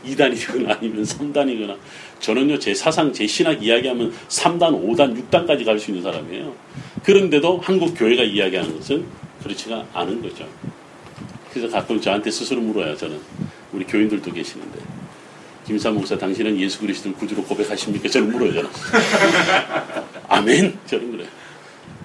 2단이거나 0.05 0.79
아니면 0.79 1.03
3단이거나 1.05 1.77
저는요 2.21 2.59
제 2.59 2.75
사상 2.75 3.13
제 3.13 3.27
신학 3.27 3.63
이야기하면 3.63 4.13
3단 4.29 4.61
5단 4.83 5.31
6단까지 5.31 5.65
갈 5.65 5.79
수 5.79 5.91
있는 5.91 6.03
사람이에요. 6.03 6.55
그런데도 7.03 7.59
한국 7.63 7.95
교회가 7.95 8.23
이야기하는 8.23 8.77
것은 8.79 9.05
그렇지가 9.43 9.87
않은 9.95 10.23
거죠. 10.23 10.47
그래서 11.51 11.69
가끔 11.69 12.01
저한테 12.01 12.31
스스로 12.31 12.61
물어요 12.61 12.97
저는. 12.97 13.19
우리 13.73 13.85
교인들도 13.85 14.31
계시는데. 14.33 14.79
김사 15.67 15.91
목사 15.91 16.17
당신은 16.19 16.59
예수 16.61 16.81
그리스도를 16.81 17.17
구주로 17.17 17.43
고백하십니까? 17.45 18.09
저는 18.09 18.33
물어요 18.33 18.53
저는. 18.55 18.71
아멘! 20.29 20.79
저는 20.87 21.13
그래요 21.13 21.29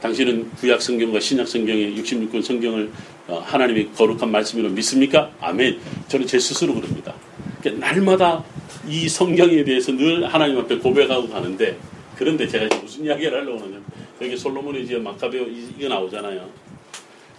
당신은 0.02 0.52
구약 0.56 0.82
성경과 0.82 1.20
신약 1.20 1.48
성경의 1.48 1.96
66권 1.98 2.44
성경을 2.44 2.92
어, 3.28 3.40
하나님의 3.40 3.92
거룩한 3.94 4.30
말씀으로 4.30 4.70
믿습니까? 4.70 5.32
아멘. 5.40 5.80
저는 6.08 6.28
제 6.28 6.38
스스로 6.40 6.76
그럽니다. 6.76 7.14
그러니까 7.62 7.88
날마다 7.88 8.44
이 8.88 9.10
성경에 9.10 9.64
대해서 9.64 9.92
늘 9.92 10.26
하나님 10.32 10.58
앞에 10.60 10.78
고백하고 10.78 11.30
가는데 11.30 11.78
그런데 12.18 12.48
제가 12.48 12.76
무슨 12.82 13.06
이야기를 13.06 13.42
하려고 13.42 13.60
하냐면 13.60 13.84
여기 14.22 14.38
솔로몬의 14.38 14.84
이제 14.84 14.98
마카베오 14.98 15.46
이거 15.78 15.88
나오잖아요. 15.88 16.50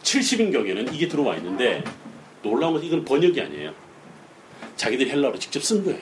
70인 0.03 0.53
경에는 0.53 0.93
이게 0.95 1.09
들어와 1.09 1.37
있는데 1.37 1.83
놀라운 2.43 2.75
것은 2.75 2.87
이건 2.87 3.05
번역이 3.05 3.41
아니에요. 3.41 3.73
자기들이 4.77 5.11
헬라어로 5.11 5.39
직접 5.39 5.63
쓴 5.63 5.85
거예요. 5.85 6.01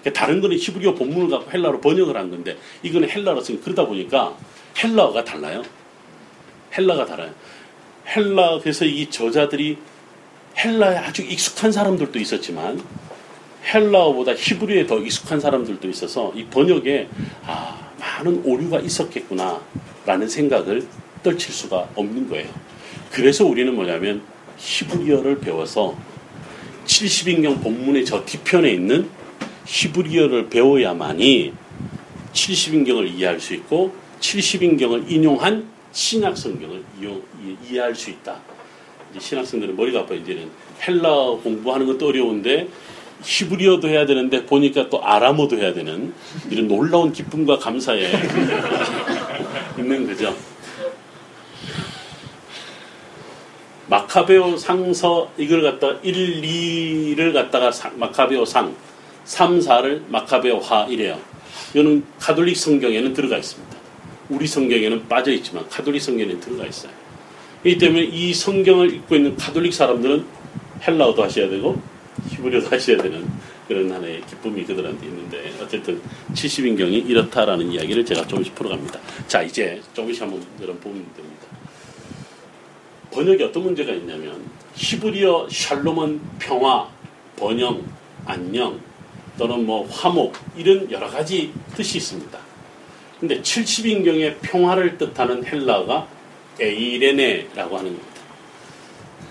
그러니까 0.00 0.20
다른 0.20 0.40
거는 0.40 0.56
히브리어 0.56 0.94
본문을 0.94 1.28
갖고 1.30 1.50
헬라어로 1.50 1.80
번역을 1.80 2.16
한 2.16 2.30
건데 2.30 2.56
이거는 2.82 3.08
헬라어로 3.08 3.40
쓴 3.40 3.60
그러다 3.60 3.86
보니까 3.86 4.36
헬라어가 4.82 5.24
달라요. 5.24 5.62
헬라가 6.76 7.06
달라요. 7.06 7.32
헬라 8.08 8.60
그래서 8.60 8.84
이 8.84 9.08
저자들이 9.10 9.78
헬라에 10.58 10.96
아주 10.96 11.22
익숙한 11.22 11.72
사람들도 11.72 12.18
있었지만 12.18 12.82
헬라어보다 13.72 14.34
히브리에 14.34 14.86
더 14.86 14.98
익숙한 14.98 15.40
사람들도 15.40 15.88
있어서 15.88 16.32
이 16.34 16.44
번역에 16.44 17.08
아 17.44 17.90
많은 17.98 18.42
오류가 18.44 18.78
있었겠구나라는 18.80 20.28
생각을 20.28 20.86
떨칠 21.22 21.52
수가 21.52 21.88
없는 21.94 22.28
거예요. 22.28 22.48
그래서 23.10 23.44
우리는 23.44 23.74
뭐냐면 23.74 24.22
히브리어를 24.58 25.40
배워서 25.40 25.96
70인경 26.86 27.62
본문의 27.62 28.04
저 28.04 28.24
뒤편에 28.24 28.70
있는 28.70 29.10
히브리어를 29.66 30.48
배워야만이 30.48 31.52
70인경을 32.32 33.12
이해할 33.12 33.40
수 33.40 33.54
있고 33.54 34.05
70인경을 34.20 35.10
인용한 35.10 35.68
신약 35.92 36.36
성경을 36.36 36.82
이해할 37.68 37.94
수 37.94 38.10
있다. 38.10 38.36
이제 39.10 39.20
신학생들은 39.20 39.76
머리가 39.76 40.00
아파 40.00 40.14
이제는 40.14 40.50
헬라 40.86 41.38
공부하는 41.42 41.86
것도 41.86 42.08
어려운데 42.08 42.68
히브리어도 43.22 43.88
해야 43.88 44.04
되는데 44.04 44.44
보니까 44.44 44.88
또 44.90 45.02
아람어도 45.02 45.56
해야 45.56 45.72
되는 45.72 46.12
이런 46.50 46.68
놀라운 46.68 47.12
기쁨과 47.12 47.58
감사에 47.58 48.12
있는 49.78 50.06
거죠. 50.06 50.36
마카베오 53.88 54.56
상서 54.56 55.30
이걸 55.38 55.62
갖다 55.62 55.98
1, 56.02 56.42
2를 56.42 57.32
갖다가 57.32 57.70
마카베오 57.94 58.44
상, 58.44 58.74
3, 59.24 59.60
4를 59.60 60.02
마카베오 60.08 60.58
하 60.58 60.84
이래요. 60.86 61.18
이거는 61.72 62.04
가톨릭 62.18 62.56
성경에는 62.56 63.14
들어가 63.14 63.38
있습니다. 63.38 63.75
우리 64.28 64.46
성경에는 64.46 65.08
빠져 65.08 65.32
있지만 65.32 65.68
가톨릭 65.68 66.02
성경에는 66.02 66.40
들어가 66.40 66.66
있어요. 66.66 66.92
이 67.64 67.76
때문에 67.78 68.04
이 68.04 68.32
성경을 68.34 68.94
읽고 68.94 69.16
있는 69.16 69.36
가톨릭 69.36 69.72
사람들은 69.72 70.24
헬라어도 70.86 71.22
하셔야 71.22 71.48
되고 71.48 71.80
히브리어도 72.28 72.68
하셔야 72.68 72.96
되는 72.98 73.26
그런 73.66 73.90
하나의 73.90 74.22
기쁨이 74.26 74.64
그들한테 74.64 75.06
있는데 75.06 75.52
어쨌든 75.60 76.00
70인경이 76.32 77.08
이렇다라는 77.08 77.72
이야기를 77.72 78.04
제가 78.04 78.26
조금씩 78.26 78.54
풀어갑니다. 78.54 79.00
자 79.26 79.42
이제 79.42 79.80
조금씩 79.92 80.22
한번 80.22 80.44
여러분 80.60 80.80
보면 80.80 81.04
됩니다. 81.16 81.46
번역에 83.10 83.44
어떤 83.44 83.64
문제가 83.64 83.92
있냐면 83.92 84.40
히브리어 84.74 85.48
샬롬은 85.50 86.20
평화, 86.38 86.88
번영, 87.36 87.84
안녕 88.24 88.78
또는 89.38 89.66
뭐 89.66 89.86
화목 89.88 90.34
이런 90.56 90.90
여러 90.90 91.08
가지 91.08 91.52
뜻이 91.74 91.98
있습니다. 91.98 92.45
근데 93.20 93.40
70인경의 93.40 94.36
평화를 94.42 94.98
뜻하는 94.98 95.44
헬라가 95.44 96.06
에이레네라고 96.60 97.78
하는 97.78 97.90
겁니다. 97.90 98.20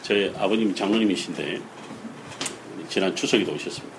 저희 0.01 0.31
아버님 0.37 0.73
장로님이신데 0.73 1.59
지난 2.89 3.15
추석에도 3.15 3.53
오셨습니다. 3.53 3.95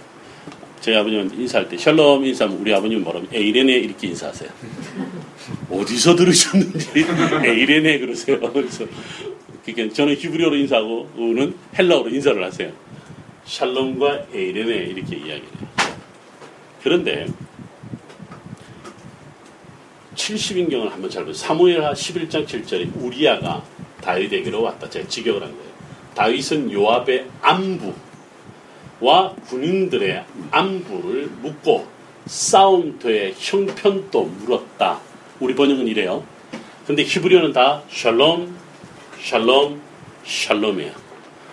저희 0.80 0.96
아버님은 0.96 1.38
인사할 1.38 1.68
때 1.68 1.76
샬롬 1.76 2.24
인사하면 2.24 2.60
우리 2.60 2.72
아버님은 2.72 3.02
뭐라면 3.02 3.28
에이레네 3.32 3.72
이렇게 3.72 4.08
인사하세요. 4.08 4.50
어디서 5.70 6.16
들으셨는지 6.16 6.88
에이레네 7.44 7.98
그러세요. 7.98 8.40
그래서 8.52 8.86
그러니까 9.64 9.94
저는 9.94 10.14
히브리어로 10.16 10.56
인사하고 10.56 11.10
우는 11.16 11.54
헬라어로 11.76 12.08
인사를 12.10 12.42
하세요. 12.42 12.72
샬롬과 13.44 14.26
에이레네 14.32 14.74
이렇게 14.74 15.16
이야기해요. 15.16 15.66
그런데 16.82 17.26
70인경을 20.16 20.90
한번 20.90 21.08
잘 21.10 21.24
보세요. 21.24 21.46
사무엘하 21.46 21.92
11장 21.92 22.46
7절에 22.46 22.90
우리아가 22.96 23.62
다윗에게로 24.00 24.62
왔다. 24.62 24.90
제가 24.90 25.06
직역을 25.08 25.42
한 25.42 25.50
거예요. 25.50 25.70
다윗은 26.14 26.72
요압의 26.72 27.26
안부와 27.42 27.94
군인들의 29.46 30.24
안부를 30.50 31.28
묻고 31.42 31.86
싸움터의 32.26 33.34
형편도 33.38 34.24
물었다. 34.24 35.00
우리 35.38 35.54
번역은 35.54 35.86
이래요. 35.86 36.24
근데 36.86 37.02
히브리어는 37.02 37.52
다 37.52 37.82
샬롬, 37.90 38.56
샬롬, 39.20 39.80
샬롬이에요. 40.24 40.92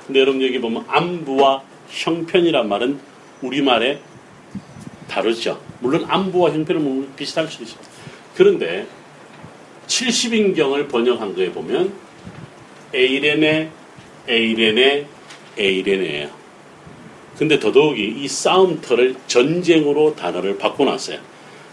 근데 0.08 0.20
여러분 0.20 0.42
여기 0.42 0.60
보면 0.60 0.86
안부와 0.88 1.64
형편이란 1.90 2.70
말은 2.70 3.00
우리말에 3.42 4.00
다르죠. 5.08 5.62
물론 5.80 6.06
안부와 6.08 6.52
형편은 6.52 7.16
비슷할 7.16 7.48
수 7.48 7.62
있습니다. 7.62 7.93
그런데 8.36 8.88
70인경을 9.88 10.90
번역한 10.90 11.36
거에 11.36 11.52
보면 11.52 11.94
에이레네, 12.94 13.70
에이레네, 14.28 15.06
에이레네예요. 15.58 16.30
근데 17.38 17.60
더더욱이 17.60 18.16
이 18.18 18.28
싸움터를 18.28 19.16
전쟁으로 19.28 20.16
단어를 20.16 20.58
바꿔놨어요. 20.58 21.20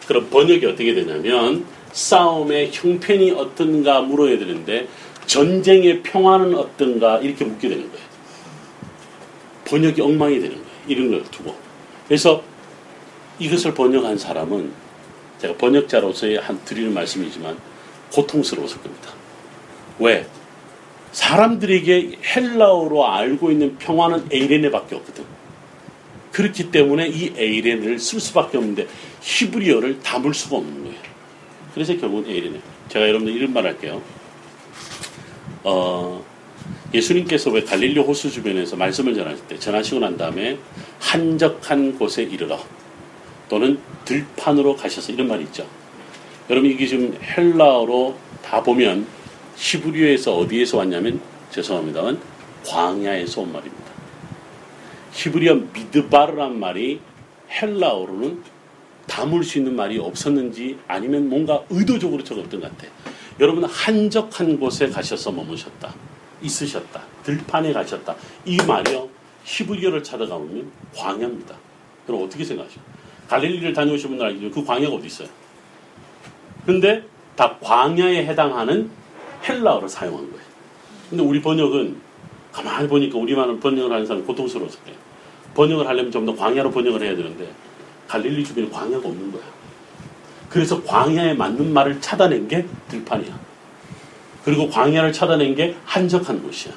그럼 0.07 0.29
번역이 0.31 0.67
어떻게 0.67 0.95
되냐면 0.95 1.65
싸움의 1.93 2.71
형편이 2.73 3.33
어떤가 3.33 4.01
물어야 4.01 4.39
되는데 4.39 4.89
전쟁의 5.27 6.03
평화는 6.03 6.55
어떤가 6.55 7.19
이렇게 7.19 7.45
묻게 7.45 7.69
되는 7.69 7.91
거예요. 7.91 8.07
번역이 9.67 10.01
엉망이 10.01 10.41
되는 10.41 10.57
거예요. 10.57 10.71
이런 10.89 11.11
걸 11.11 11.23
두고. 11.31 11.55
그래서 12.09 12.43
이것을 13.39 13.75
번역한 13.75 14.19
사람은 14.19 14.73
제가 15.41 15.55
번역자로서의 15.55 16.37
한 16.37 16.63
드리는 16.65 16.93
말씀이지만 16.93 17.57
고통스러웠을 18.13 18.81
겁니다. 18.83 19.11
왜? 19.99 20.27
사람들에게 21.13 22.19
헬라어로 22.25 23.07
알고 23.07 23.51
있는 23.51 23.77
평화는 23.79 24.29
에이레네밖에 24.31 24.97
없거든. 24.97 25.25
그렇기 26.33 26.71
때문에 26.71 27.09
이 27.09 27.33
에이레네를 27.37 27.99
쓸 27.99 28.21
수밖에 28.21 28.59
없는데 28.59 28.87
히브리어를 29.21 30.01
담을 30.01 30.33
수가 30.33 30.59
없는 30.59 30.85
거예요. 30.85 30.99
그래서 31.75 31.97
결국은 31.97 32.31
에이레네. 32.31 32.61
제가 32.89 33.09
여러분들 33.09 33.35
이런 33.35 33.53
말 33.53 33.67
할게요. 33.67 34.01
어, 35.65 36.25
예수님께서 36.95 37.51
왜 37.51 37.63
갈릴리 37.63 38.01
호수 38.01 38.31
주변에서 38.31 38.77
말씀을 38.77 39.15
전하실 39.15 39.47
때 39.49 39.59
전하시고 39.59 40.01
난 40.01 40.17
다음에 40.17 40.59
한적한 41.01 41.99
곳에 41.99 42.23
이르러 42.23 42.59
또는 43.51 43.81
들판으로 44.07 44.77
가셔서 44.77 45.13
이런 45.13 45.29
말이 45.29 45.43
있죠. 45.45 45.67
여러분 46.49 46.71
이게 46.71 46.87
지금 46.87 47.19
헬라어로 47.21 48.17
다 48.43 48.63
보면 48.63 49.07
히브리어에서 49.57 50.37
어디에서 50.37 50.79
왔냐면 50.79 51.21
죄송합니다만 51.51 52.19
광야에서 52.67 53.43
온 53.43 53.53
말입니다. 53.53 53.91
히브리어 55.13 55.55
미드바르란 55.75 56.59
말이 56.59 57.01
헬라어로는 57.51 58.43
담을 59.09 59.43
수 59.43 59.59
있는 59.59 59.75
말이 59.75 59.99
없었는지 59.99 60.79
아니면 60.87 61.29
뭔가 61.29 61.65
의도적으로 61.69 62.23
적었던 62.23 62.61
것 62.61 62.71
같아요. 62.71 62.93
여러분 63.41 63.65
한적한 63.65 64.61
곳에 64.61 64.89
가셔서 64.89 65.33
머무셨다. 65.33 65.93
있으셨다. 66.43 67.03
들판에 67.25 67.73
가셨다. 67.73 68.15
이 68.45 68.57
말이요. 68.59 69.09
히브리어를 69.45 70.05
찾아가보면 70.05 70.71
광야입니다. 70.95 71.57
그럼 72.07 72.23
어떻게 72.23 72.45
생각하십니까? 72.45 73.00
갈릴리를 73.31 73.73
다녀오신 73.73 74.09
분들 74.11 74.27
알겠지만 74.27 74.53
그 74.53 74.65
광야가 74.65 74.97
어디 74.97 75.07
있어요? 75.07 75.29
근데 76.67 77.05
다 77.37 77.57
광야에 77.61 78.27
해당하는 78.27 78.91
헬라어를 79.49 79.89
사용한 79.89 80.31
거예요. 80.31 80.45
근데 81.09 81.23
우리 81.23 81.41
번역은 81.41 81.97
가만히 82.51 82.89
보니까 82.89 83.19
우리만은 83.19 83.61
번역을 83.61 83.93
하는 83.93 84.05
사람 84.05 84.27
고통스러웠을 84.27 84.81
거예요. 84.81 84.99
번역을 85.55 85.87
하려면 85.87 86.11
좀 86.11 86.27
더 86.27 86.35
광야로 86.35 86.73
번역을 86.73 87.03
해야 87.03 87.15
되는데 87.15 87.49
갈릴리 88.09 88.45
주변에 88.45 88.69
광야가 88.69 89.09
없는 89.09 89.31
거야. 89.31 89.43
그래서 90.49 90.83
광야에 90.83 91.35
맞는 91.35 91.73
말을 91.73 92.01
찾아낸 92.01 92.49
게 92.49 92.67
들판이야. 92.89 93.39
그리고 94.45 94.69
광야를 94.69 95.13
찾아낸 95.13 95.55
게 95.55 95.77
한적한 95.85 96.43
곳이야. 96.43 96.73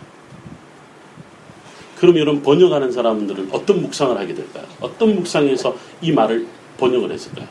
그럼 2.04 2.18
여러분 2.18 2.44
번역하는 2.44 2.92
사람들은 2.92 3.48
어떤 3.54 3.82
묵상을 3.82 4.18
하게 4.18 4.34
될까요? 4.34 4.66
어떤 4.82 5.16
묵상에서 5.16 5.74
이 6.02 6.12
말을 6.12 6.46
번역을 6.78 7.10
했을까요? 7.10 7.48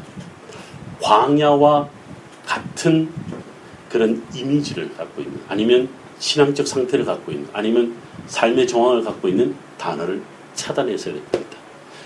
광야와 1.01 1.89
같은 2.45 3.09
그런 3.89 4.23
이미지를 4.35 4.95
갖고 4.95 5.23
있는 5.23 5.41
아니면 5.49 5.89
신앙적 6.19 6.69
상태를 6.69 7.07
갖고 7.07 7.33
있는 7.33 7.49
아니면 7.55 7.97
삶의 8.27 8.67
정황을 8.67 9.03
갖고 9.03 9.27
있는 9.27 9.55
단어를 9.79 10.21
차단해서 10.55 11.13
야 11.13 11.15
됩니다. 11.15 11.57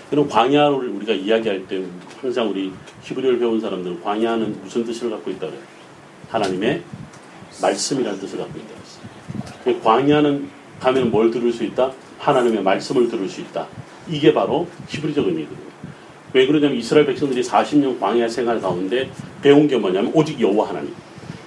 그럼 0.09 0.29
광야를 0.29 0.87
우리가 0.87 1.11
이야기할 1.11 1.67
때 1.67 1.83
항상 2.21 2.49
우리 2.49 2.71
히브리어를 3.03 3.39
배운 3.39 3.59
사람들은 3.59 4.01
광야는 4.01 4.61
무슨 4.63 4.85
뜻을 4.85 5.09
갖고 5.09 5.31
있다 5.31 5.47
그래요? 5.47 5.61
하나님의 6.29 6.81
말씀이라는 7.61 8.17
뜻을 8.21 8.37
갖고 8.37 8.57
있다 8.57 8.69
그랬어요. 9.65 9.83
광야는 9.83 10.49
가면 10.79 11.11
뭘 11.11 11.29
들을 11.29 11.51
수 11.51 11.65
있다? 11.65 11.91
하나님의 12.19 12.63
말씀을 12.63 13.07
들을 13.09 13.27
수 13.27 13.41
있다. 13.41 13.67
이게 14.09 14.33
바로 14.33 14.67
히브리적 14.87 15.25
의미거든요. 15.25 15.67
왜 16.33 16.45
그러냐면 16.45 16.77
이스라엘 16.77 17.05
백성들이 17.05 17.41
40년 17.41 17.99
광야 17.99 18.27
생활 18.27 18.61
가운데 18.61 19.09
배운 19.41 19.67
게 19.67 19.77
뭐냐면 19.77 20.11
오직 20.13 20.39
여호와 20.39 20.69
하나님. 20.69 20.93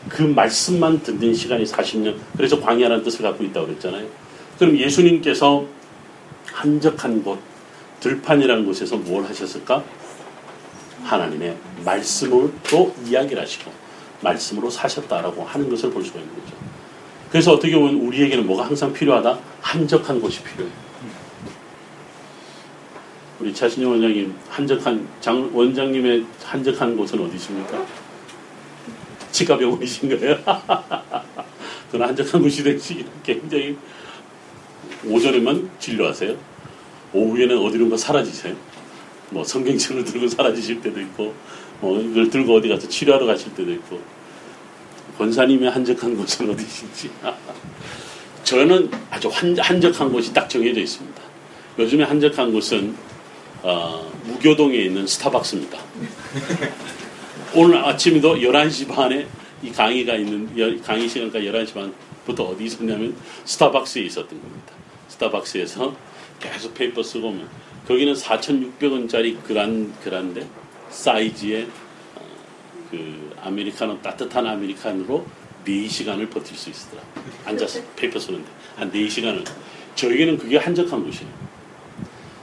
그 0.08 0.22
말씀만 0.22 1.02
듣는 1.02 1.34
시간이 1.34 1.64
40년. 1.64 2.16
그래서 2.36 2.60
광야라는 2.60 3.04
뜻을 3.04 3.22
갖고 3.22 3.44
있다고 3.44 3.66
그랬잖아요. 3.68 4.06
그럼 4.58 4.76
예수님께서 4.76 5.64
한적한 6.46 7.22
곳, 7.22 7.38
들판이라는 8.00 8.66
곳에서 8.66 8.96
뭘 8.96 9.24
하셨을까? 9.24 9.84
하나님의 11.04 11.56
말씀으로 11.84 12.52
이야기를 13.06 13.42
하시고 13.42 13.70
말씀으로 14.22 14.68
사셨다라고 14.68 15.44
하는 15.44 15.70
것을 15.70 15.90
볼 15.90 16.04
수가 16.04 16.20
있는 16.20 16.34
거죠. 16.34 16.59
그래서 17.30 17.52
어떻게 17.52 17.76
보면 17.76 17.94
우리에게는 17.94 18.46
뭐가 18.46 18.66
항상 18.66 18.92
필요하다? 18.92 19.38
한적한 19.60 20.20
곳이 20.20 20.42
필요해요. 20.42 20.72
우리 23.38 23.54
차신영 23.54 23.90
원장님 23.92 24.34
한적한 24.48 25.08
장 25.20 25.50
원장님의 25.52 26.26
한적한 26.42 26.96
곳은 26.96 27.20
어디 27.20 27.36
있습니까? 27.36 27.86
치과병원이신 29.30 30.08
거예요. 30.10 30.36
그건 31.90 32.08
한적한 32.08 32.42
곳이 32.42 32.62
되시 32.62 33.04
굉장히 33.22 33.76
오전에만 35.06 35.70
진료하세요. 35.78 36.36
오후에는 37.12 37.58
어디론가 37.58 37.96
사라지세요. 37.96 38.54
뭐 39.30 39.42
성경책을 39.44 40.04
들고 40.04 40.28
사라지실 40.28 40.80
때도 40.82 41.00
있고, 41.00 41.34
뭐 41.80 42.00
이걸 42.00 42.28
들고 42.28 42.56
어디 42.56 42.68
가서 42.68 42.88
치료하러 42.88 43.26
가실 43.26 43.54
때도 43.54 43.72
있고, 43.72 44.00
권사님의 45.20 45.70
한적한 45.70 46.16
곳은 46.16 46.48
어디신지. 46.48 47.10
저는 48.42 48.90
아주 49.10 49.28
한, 49.28 49.54
한적한 49.58 50.10
곳이 50.10 50.32
딱 50.32 50.48
정해져 50.48 50.80
있습니다. 50.80 51.20
요즘에 51.78 52.04
한적한 52.04 52.50
곳은 52.50 52.96
어, 53.62 54.10
무교동에 54.24 54.74
있는 54.78 55.06
스타벅스입니다. 55.06 55.78
오늘 57.54 57.84
아침에도 57.84 58.34
11시 58.36 58.88
반에 58.88 59.26
이 59.62 59.70
강의가 59.70 60.14
있는 60.14 60.80
강의 60.82 61.06
시간까지 61.06 61.44
11시 61.44 61.74
반부터 61.74 62.44
어디 62.44 62.64
있었냐면 62.64 63.14
스타벅스에 63.44 64.04
있었던 64.04 64.40
겁니다. 64.40 64.72
스타벅스에서 65.08 65.94
계속 66.40 66.72
페이퍼 66.72 67.02
쓰고 67.02 67.28
오면 67.28 67.46
거기는 67.86 68.14
4,600원짜리 68.14 69.36
그란 69.42 69.92
그란데 70.02 70.48
사이즈의 70.88 71.64
어, 71.64 71.89
그 72.90 73.34
아메리카노 73.40 74.02
따뜻한 74.02 74.46
아메리카노로 74.46 75.26
4시간을 75.66 76.30
버틸 76.30 76.56
수 76.56 76.70
있더라. 76.70 77.02
앉아서 77.44 77.80
페이퍼 77.96 78.18
쓰는데 78.18 78.48
한 78.76 78.90
4시간을 78.90 79.44
저에게는 79.94 80.38
그게 80.38 80.56
한적한 80.56 81.04
곳이에요. 81.04 81.30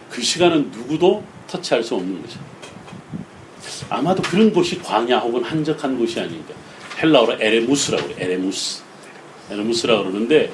그 0.10 0.22
시간은 0.22 0.72
누구도 0.72 1.24
터치할 1.48 1.84
수 1.84 1.96
없는 1.96 2.22
거죠. 2.22 2.40
아마도 3.90 4.22
그런 4.22 4.52
곳이 4.52 4.80
광야 4.82 5.20
혹은 5.20 5.44
한적한 5.44 5.98
곳이 5.98 6.20
아닌가. 6.20 6.54
헬라어로 7.02 7.34
에레무스라고 7.42 8.08
그래요. 8.08 8.18
에레무스. 8.20 8.84
에레무스라고 9.52 10.04
그러는데 10.04 10.52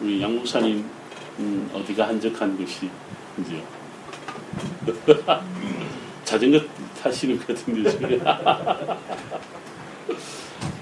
우리 0.00 0.20
양 0.20 0.34
목사님 0.34 0.84
음, 1.38 1.70
어디가 1.72 2.08
한적한 2.08 2.56
곳이 2.56 2.88
이제요. 3.40 3.62
자전거 6.24 6.60
타시는 7.02 7.38
것 7.38 7.48
같은데 7.48 7.90
지금 7.90 8.20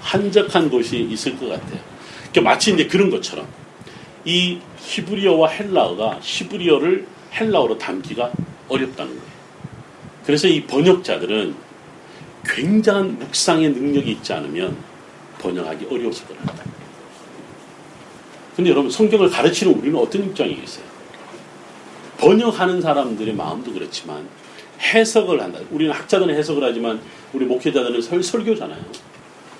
한적한 0.01 0.69
곳이 0.69 0.99
있을 1.01 1.37
것 1.37 1.47
같아요. 1.49 1.79
그러니까 2.31 2.41
마치 2.41 2.73
이제 2.73 2.87
그런 2.87 3.09
것처럼 3.09 3.47
이 4.25 4.59
히브리어와 4.79 5.49
헬라어가 5.49 6.19
히브리어를 6.21 7.07
헬라어로 7.33 7.77
담기가 7.77 8.31
어렵다는 8.67 9.11
거예요. 9.11 9.37
그래서 10.25 10.47
이 10.47 10.63
번역자들은 10.63 11.55
굉장한 12.45 13.19
묵상의 13.19 13.69
능력이 13.69 14.11
있지 14.11 14.33
않으면 14.33 14.77
번역하기 15.39 15.85
어려웠을 15.85 16.25
거랍니다. 16.27 16.63
근데 18.55 18.71
여러분 18.71 18.89
성경을 18.89 19.29
가르치는 19.29 19.73
우리는 19.73 19.97
어떤 19.99 20.23
입장이겠어요? 20.23 20.83
번역하는 22.17 22.81
사람들의 22.81 23.35
마음도 23.35 23.71
그렇지만 23.71 24.27
해석을 24.79 25.41
한다. 25.41 25.59
우리는 25.71 25.91
학자들은 25.93 26.33
해석을 26.35 26.63
하지만 26.63 26.99
우리 27.33 27.45
목회자들은 27.45 28.01
설, 28.01 28.21
설교잖아요. 28.23 28.83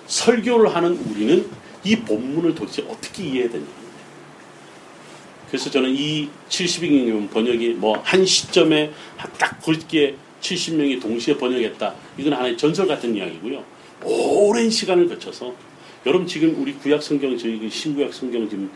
설교를 0.08 0.74
하는 0.76 0.98
우리는 1.10 1.46
이 1.84 1.96
본문을 1.96 2.56
도대체 2.56 2.84
어떻게 2.84 3.24
이해해야 3.24 3.50
되냐. 3.50 3.66
그래서 5.48 5.70
저는 5.70 5.94
이 5.96 6.30
70인 6.50 7.30
번역이 7.30 7.70
뭐 7.76 8.02
한 8.04 8.26
시점에 8.26 8.92
딱 9.38 9.62
그렇게 9.64 10.16
70명이 10.42 11.02
동시에 11.02 11.38
번역했다. 11.38 11.94
이건 12.18 12.34
하나의 12.34 12.58
전설 12.58 12.88
같은 12.88 13.16
이야기고요. 13.16 13.64
오랜 14.04 14.70
시간을 14.70 15.08
거쳐서 15.08 15.54
여러분 16.06 16.28
지금 16.28 16.56
우리 16.62 16.74
구약 16.74 17.02
성경 17.02 17.38
저희 17.38 17.58
그 17.60 17.70
신구약 17.70 18.14
성경 18.14 18.48
지금 18.48 18.72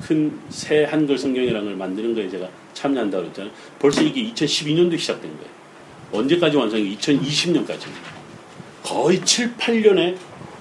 큰새 0.00 0.84
한글 0.84 1.16
성경이라는 1.16 1.64
걸 1.64 1.76
만드는 1.76 2.14
거에 2.14 2.28
제가 2.28 2.48
참여한다 2.74 3.18
그랬잖아요. 3.18 3.52
벌써 3.78 4.02
이게 4.02 4.22
2012년도 4.32 4.98
시작된 4.98 5.30
거예요. 5.30 5.59
언제까지 6.12 6.56
완성이 6.56 6.96
2020년까지. 6.96 7.86
거의 8.82 9.20
7, 9.24 9.56
8년의 9.56 10.16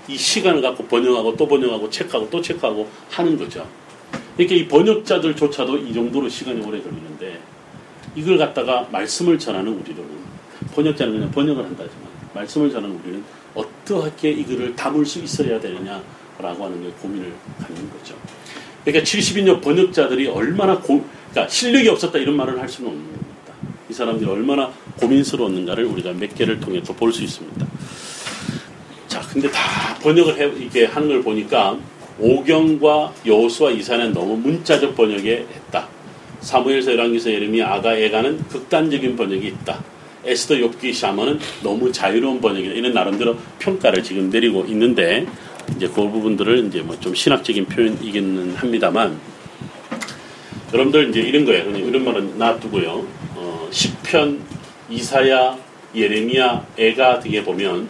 이 0.08 0.18
시간을 0.18 0.62
갖고 0.62 0.86
번역하고 0.86 1.36
또 1.36 1.48
번역하고 1.48 1.90
체크하고 1.90 2.30
또 2.30 2.42
체크하고 2.42 2.90
하는 3.10 3.38
거죠. 3.38 3.68
이렇게 4.38 4.56
이 4.56 4.68
번역자들조차도 4.68 5.78
이 5.78 5.94
정도로 5.94 6.30
시간이 6.30 6.66
오래 6.66 6.82
걸리는데 6.82 7.40
이걸 8.16 8.38
갖다가 8.38 8.88
말씀을 8.92 9.38
전하는 9.38 9.74
우리로는 9.74 10.10
번역자는 10.74 11.14
그냥 11.14 11.32
번역을 11.32 11.64
한다지만 11.64 12.08
말씀을 12.34 12.72
전하는 12.72 13.00
우리는 13.04 13.24
어떻게 13.54 14.32
이거를 14.32 14.76
담을 14.76 15.06
수 15.06 15.20
있어야 15.20 15.60
되느냐라고 15.60 16.66
하는 16.66 16.82
게 16.82 16.90
고민을 17.02 17.34
갖는 17.60 17.90
거죠. 17.92 18.16
그러니까 18.84 19.06
70인년 19.06 19.62
번역자들이 19.62 20.28
얼마나 20.28 20.80
고, 20.80 21.06
그러니까 21.32 21.52
실력이 21.52 21.90
없었다 21.90 22.18
이런 22.18 22.36
말을 22.38 22.60
할 22.60 22.68
수는 22.68 22.90
없는 22.90 23.06
겁니다. 23.06 23.26
이 23.90 23.94
사람들이 23.94 24.30
얼마나 24.30 24.72
고민스러웠는가를 25.00 25.86
우리가 25.86 26.14
몇 26.14 26.34
개를 26.36 26.60
통해서 26.60 26.94
볼 26.94 27.12
수 27.12 27.24
있습니다. 27.24 27.66
자, 29.08 29.22
근데 29.22 29.50
다 29.50 29.96
번역을 30.02 30.38
해, 30.38 30.52
이게 30.64 30.86
하는 30.86 31.08
걸 31.08 31.24
보니까 31.24 31.78
오경과 32.20 33.14
여호수와 33.26 33.72
이사는 33.72 34.14
너무 34.14 34.38
문자적 34.38 34.96
번역에 34.96 35.48
했다. 35.54 35.88
사무엘서 36.42 36.92
열왕기서 36.94 37.32
예레미야 37.32 37.68
아가 37.74 37.96
에가는 37.96 38.38
극단적인 38.48 39.16
번역이 39.16 39.48
있다. 39.48 39.84
에스더 40.26 40.56
욥기 40.56 40.94
샤머는 40.94 41.40
너무 41.64 41.92
자유로운 41.92 42.40
번역이다. 42.42 42.76
이런 42.76 42.94
나름대로 42.94 43.36
평가를 43.58 44.04
지금 44.04 44.30
내리고 44.30 44.66
있는데 44.68 45.26
이제 45.76 45.88
그 45.88 45.96
부분들을 45.96 46.66
이제 46.68 46.82
뭐 46.82 46.96
좀 47.00 47.16
신학적인 47.16 47.66
표현이기는 47.66 48.56
합니다만 48.56 49.18
여러분들 50.74 51.10
이제 51.10 51.22
이런 51.22 51.46
거예요. 51.46 51.70
이런 51.76 52.04
말은 52.06 52.38
놔두고요. 52.38 53.19
어, 53.70 53.72
시편, 53.72 54.42
이사야, 54.90 55.58
예레미야, 55.96 56.66
에가 56.78 57.20
등에 57.20 57.44
보면 57.44 57.88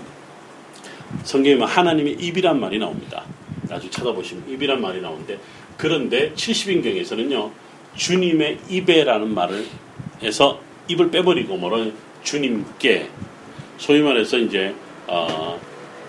성경에 1.24 1.64
하나님의 1.64 2.14
입이란 2.20 2.60
말이 2.60 2.78
나옵니다. 2.78 3.24
아주 3.70 3.90
찾아보시면 3.90 4.50
입이란 4.50 4.82
말이 4.82 5.02
나오는데 5.02 5.40
그런데 5.78 6.34
70인경에서는요 6.34 7.52
주님의 7.96 8.60
입에라는 8.70 9.34
말을 9.34 9.66
해서 10.22 10.60
입을 10.90 11.12
빼버리고 11.12 11.56
뭐라 11.58 11.92
주님께. 12.24 13.10
소위 13.78 14.02
말해서 14.02 14.38
이제 14.38 14.76
어, 15.08 15.60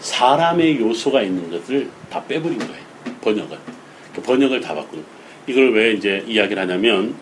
사람의 0.01 0.81
요소가 0.81 1.23
있는 1.23 1.49
것을 1.51 1.89
다 2.11 2.23
빼버린 2.25 2.59
거예요. 2.59 2.83
번역을. 3.21 3.59
그 4.15 4.23
번역을 4.23 4.61
다 4.61 4.75
바꾼 4.75 5.05
이걸 5.47 5.73
왜 5.73 5.93
이제 5.93 6.25
이야기를 6.27 6.61
하냐면 6.61 7.15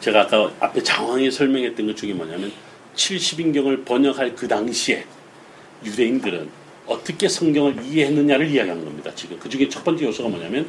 제가 0.00 0.22
아까 0.22 0.50
앞에 0.60 0.82
장황히 0.82 1.30
설명했던 1.30 1.86
것 1.86 1.96
중에 1.96 2.12
뭐냐면 2.12 2.52
70인경을 2.94 3.84
번역할 3.84 4.34
그 4.34 4.46
당시에 4.48 5.04
유대인들은 5.84 6.48
어떻게 6.86 7.28
성경을 7.28 7.84
이해했느냐를 7.84 8.48
이야기하는 8.48 8.84
겁니다. 8.84 9.10
지금 9.14 9.38
그 9.38 9.48
중에 9.48 9.68
첫 9.68 9.84
번째 9.84 10.06
요소가 10.06 10.28
뭐냐면 10.28 10.68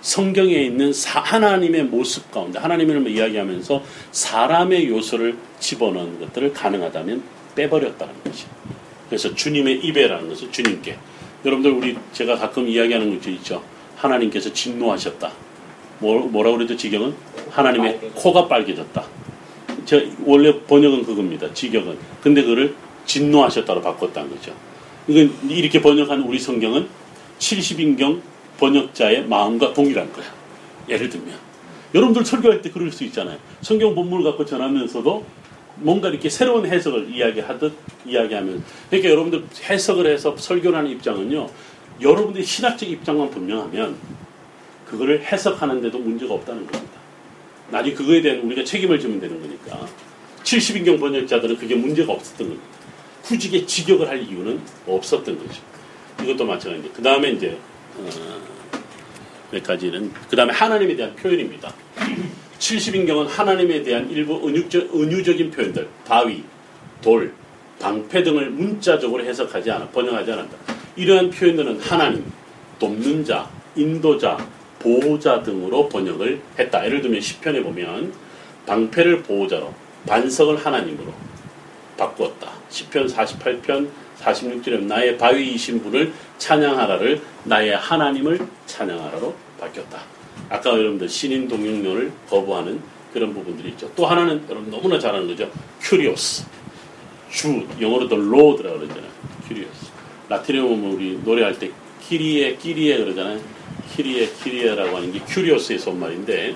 성경에 0.00 0.52
있는 0.54 0.92
사, 0.92 1.20
하나님의 1.20 1.84
모습 1.84 2.30
가운데 2.30 2.58
하나님을 2.58 3.08
이야기하면서 3.08 3.82
사람의 4.12 4.88
요소를 4.88 5.36
집어넣는 5.60 6.20
것들을 6.20 6.52
가능하다면 6.52 7.22
빼버렸다는 7.54 8.14
거죠. 8.24 8.48
그래서 9.08 9.34
주님의 9.34 9.84
입에라는 9.84 10.28
것은 10.28 10.50
주님께 10.52 10.96
여러분들 11.44 11.70
우리 11.70 11.96
제가 12.12 12.36
가끔 12.36 12.68
이야기하는 12.68 13.10
것 13.10 13.28
있죠. 13.28 13.62
하나님께서 13.96 14.52
진노하셨다. 14.52 15.32
뭐, 16.00 16.26
뭐라 16.26 16.50
그래도 16.52 16.76
지경은 16.76 17.14
하나님의 17.50 18.00
코가 18.14 18.48
빨개졌다. 18.48 19.04
저 19.84 20.00
원래 20.24 20.60
번역은 20.62 21.04
그겁니다. 21.04 21.52
지경은. 21.54 21.96
근데 22.22 22.42
그거를 22.42 22.74
진노하셨다로 23.06 23.80
바꿨다는 23.82 24.30
거죠. 24.30 24.52
이건 25.08 25.32
이렇게 25.48 25.80
번역한 25.80 26.22
우리 26.22 26.38
성경은 26.38 26.88
70인경 27.38 28.20
번역자의 28.58 29.26
마음과 29.26 29.72
동일한 29.72 30.12
거야. 30.12 30.26
예를 30.88 31.08
들면 31.08 31.34
여러분들 31.94 32.24
설교할 32.24 32.62
때 32.62 32.70
그럴 32.70 32.92
수 32.92 33.04
있잖아요. 33.04 33.38
성경 33.60 33.94
본문을 33.94 34.24
갖고 34.24 34.44
전하면서도 34.44 35.24
뭔가 35.76 36.08
이렇게 36.08 36.28
새로운 36.28 36.66
해석을 36.66 37.14
이야기하듯 37.14 37.72
이야기하면 38.06 38.62
그러니까 38.88 39.10
여러분들 39.10 39.44
해석을 39.68 40.06
해서 40.06 40.36
설교를 40.36 40.78
하는 40.78 40.90
입장은요. 40.92 41.48
여러분들의 42.00 42.46
신학적 42.46 42.88
입장만 42.88 43.30
분명하면 43.30 43.96
그거를 44.90 45.22
해석하는데도 45.22 45.98
문제가 45.98 46.34
없다는 46.34 46.66
겁니다. 46.66 46.98
나중에 47.70 47.94
그거에 47.94 48.20
대한 48.20 48.40
우리가 48.40 48.64
책임을 48.64 48.98
지면 48.98 49.20
되는 49.20 49.40
거니까 49.40 49.86
70인경 50.42 50.98
번역자들은 50.98 51.56
그게 51.56 51.76
문제가 51.76 52.12
없었던 52.12 52.48
겁니다. 52.48 52.66
후직에 53.22 53.64
직역을 53.64 54.08
할 54.08 54.20
이유는 54.20 54.60
없었던 54.88 55.38
거죠. 55.38 55.62
이것도 56.22 56.44
마찬가지인데 56.44 56.90
그 56.92 57.02
다음에 57.02 57.30
이제 57.30 57.56
어, 57.96 58.08
몇 59.52 59.62
가지는 59.62 60.12
그 60.28 60.34
다음에 60.34 60.52
하나님에 60.52 60.96
대한 60.96 61.14
표현입니다. 61.14 61.72
70인경은 62.58 63.28
하나님에 63.28 63.82
대한 63.82 64.10
일부 64.10 64.46
은유적, 64.46 64.94
은유적인 64.94 65.52
표현들 65.52 65.88
바위, 66.04 66.42
돌, 67.00 67.32
방패 67.78 68.24
등을 68.24 68.50
문자적으로 68.50 69.24
해석하지 69.24 69.70
않아 69.70 69.88
번역하지 69.90 70.32
않았다. 70.32 70.74
이러한 70.96 71.30
표현들은 71.30 71.80
하나님, 71.80 72.24
돕는 72.80 73.24
자, 73.24 73.48
인도자, 73.76 74.36
보호자 74.80 75.42
등으로 75.42 75.88
번역을 75.88 76.40
했다. 76.58 76.84
예를 76.84 77.00
들면 77.02 77.20
시편에 77.20 77.62
보면 77.62 78.12
방패를 78.66 79.22
보호자로 79.22 79.72
반석을 80.06 80.56
하나님으로 80.56 81.12
바꾸었다. 81.96 82.50
시편 82.68 83.06
48편 83.06 83.88
46절에 84.20 84.82
나의 84.82 85.16
바위이신 85.16 85.82
분을 85.82 86.12
찬양하라를 86.38 87.20
나의 87.44 87.76
하나님을 87.76 88.40
찬양하라로 88.66 89.34
바뀌었다. 89.60 90.00
아까 90.48 90.70
여러분들 90.70 91.08
신인동형론을 91.08 92.10
거부하는 92.28 92.80
그런 93.12 93.34
부분들이 93.34 93.70
있죠. 93.70 93.90
또 93.94 94.06
하나는 94.06 94.42
여러분 94.48 94.70
너무나 94.70 94.98
잘 94.98 95.14
아는 95.14 95.26
거죠. 95.26 95.50
큐리오스. 95.80 96.44
주 97.30 97.66
영어로도 97.80 98.16
Lord라고 98.16 98.78
그러잖아요. 98.78 99.10
큐리오스. 99.48 99.90
라틴어 100.28 100.62
보면 100.62 100.92
우리 100.92 101.18
노래할 101.24 101.58
때 101.58 101.70
키리에 102.02 102.56
키리에 102.56 102.98
그러잖아요. 102.98 103.40
키리에 103.96 104.30
키리에라고 104.42 104.96
하는 104.96 105.12
게 105.12 105.20
큐리오스의 105.20 105.78
준말인데 105.78 106.54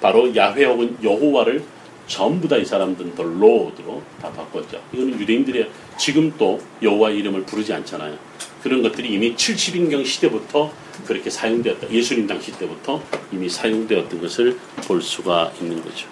바로 0.00 0.34
야훼 0.34 0.64
혹은 0.64 0.96
여호와를 1.02 1.62
전부 2.06 2.48
다 2.48 2.56
이 2.56 2.64
사람들은 2.64 3.14
더 3.14 3.22
로드로 3.22 4.02
다 4.20 4.30
바꿨죠. 4.32 4.80
이거는 4.92 5.20
유대인들이 5.20 5.66
지금 5.96 6.32
또 6.36 6.60
여호와 6.82 7.10
이름을 7.10 7.44
부르지 7.44 7.72
않잖아요. 7.72 8.18
그런 8.62 8.82
것들이 8.82 9.12
이미 9.12 9.34
70인경 9.36 10.04
시대부터 10.04 10.72
그렇게 11.06 11.30
사용되었다. 11.30 11.90
예수님 11.90 12.26
당시 12.26 12.52
때부터 12.58 13.00
이미 13.32 13.48
사용되었던 13.48 14.20
것을 14.20 14.58
볼 14.86 15.00
수가 15.00 15.52
있는 15.60 15.82
거죠. 15.82 16.08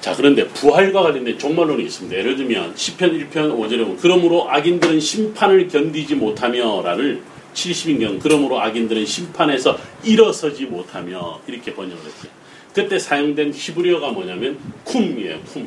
자, 0.00 0.14
그런데 0.16 0.46
부활과 0.48 1.02
관련된 1.02 1.38
종말론이 1.38 1.84
있습니다. 1.84 2.16
예를 2.16 2.36
들면 2.36 2.74
10편 2.74 3.30
1편 3.30 3.34
5절에 3.34 3.78
보면 3.80 3.96
그러므로 4.00 4.48
악인들은 4.50 4.98
심판을 5.00 5.68
견디지 5.68 6.14
못하며라를 6.14 7.20
70인경 7.54 8.20
그러므로 8.20 8.60
악인들은 8.60 9.04
심판에서 9.06 9.78
일어서지 10.04 10.66
못하며 10.66 11.40
이렇게 11.46 11.74
번역을 11.74 12.04
했어요. 12.04 12.30
그때 12.72 12.98
사용된 12.98 13.52
히브리어가 13.54 14.10
뭐냐면 14.12 14.58
쿰이에요. 14.84 15.40
쿰. 15.44 15.66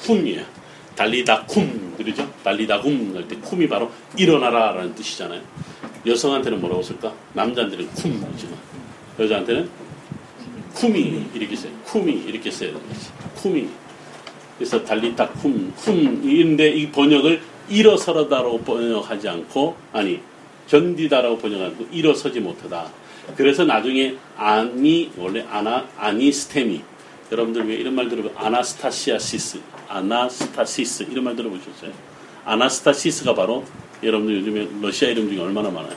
쿰이에요. 0.00 0.42
달리다 0.94 1.46
쿰 1.46 1.96
그러죠? 1.96 2.30
달리다 2.44 2.80
쿰 2.82 3.14
할 3.16 3.26
때 3.26 3.36
쿰이 3.40 3.68
바로 3.68 3.90
일어나라라는 4.16 4.94
뜻이잖아요. 4.94 5.40
여성한테는 6.06 6.60
뭐라고 6.60 6.82
쓸까? 6.82 7.12
남자한테는 7.32 7.88
쿰이지만 7.94 8.58
여자한테는 9.18 9.68
쿰이 10.74 11.26
이렇게 11.34 11.56
써요. 11.56 11.72
쿰이 11.86 12.24
이렇게 12.26 12.50
거지. 12.50 13.10
쿰이. 13.36 13.68
그래서 14.58 14.84
달리다 14.84 15.30
쿰, 15.32 15.72
쿰인데 16.22 16.70
이 16.70 16.90
번역을 16.90 17.40
일어서다라고 17.68 18.60
번역하지 18.60 19.28
않고 19.28 19.76
아니 19.92 20.20
견디다라고 20.68 21.38
번역하고 21.38 21.88
일어서지 21.92 22.40
못하다. 22.40 22.86
그래서 23.36 23.64
나중에 23.64 24.16
아니 24.36 25.10
원래 25.16 25.44
아나 25.50 25.86
아니스테미 25.96 26.82
여러분들 27.32 27.68
왜 27.68 27.76
이런 27.76 27.94
말 27.94 28.08
들어보 28.08 28.32
아나스타시아시스 28.36 29.60
아나스타시스 29.88 31.04
이런 31.04 31.24
말 31.24 31.36
들어보셨어요? 31.36 31.90
아나스타시스가 32.44 33.34
바로 33.34 33.64
여러분들 34.02 34.40
요즘에 34.40 34.68
러시아 34.82 35.08
이름 35.08 35.28
중에 35.30 35.40
얼마나 35.40 35.70
많아요? 35.70 35.96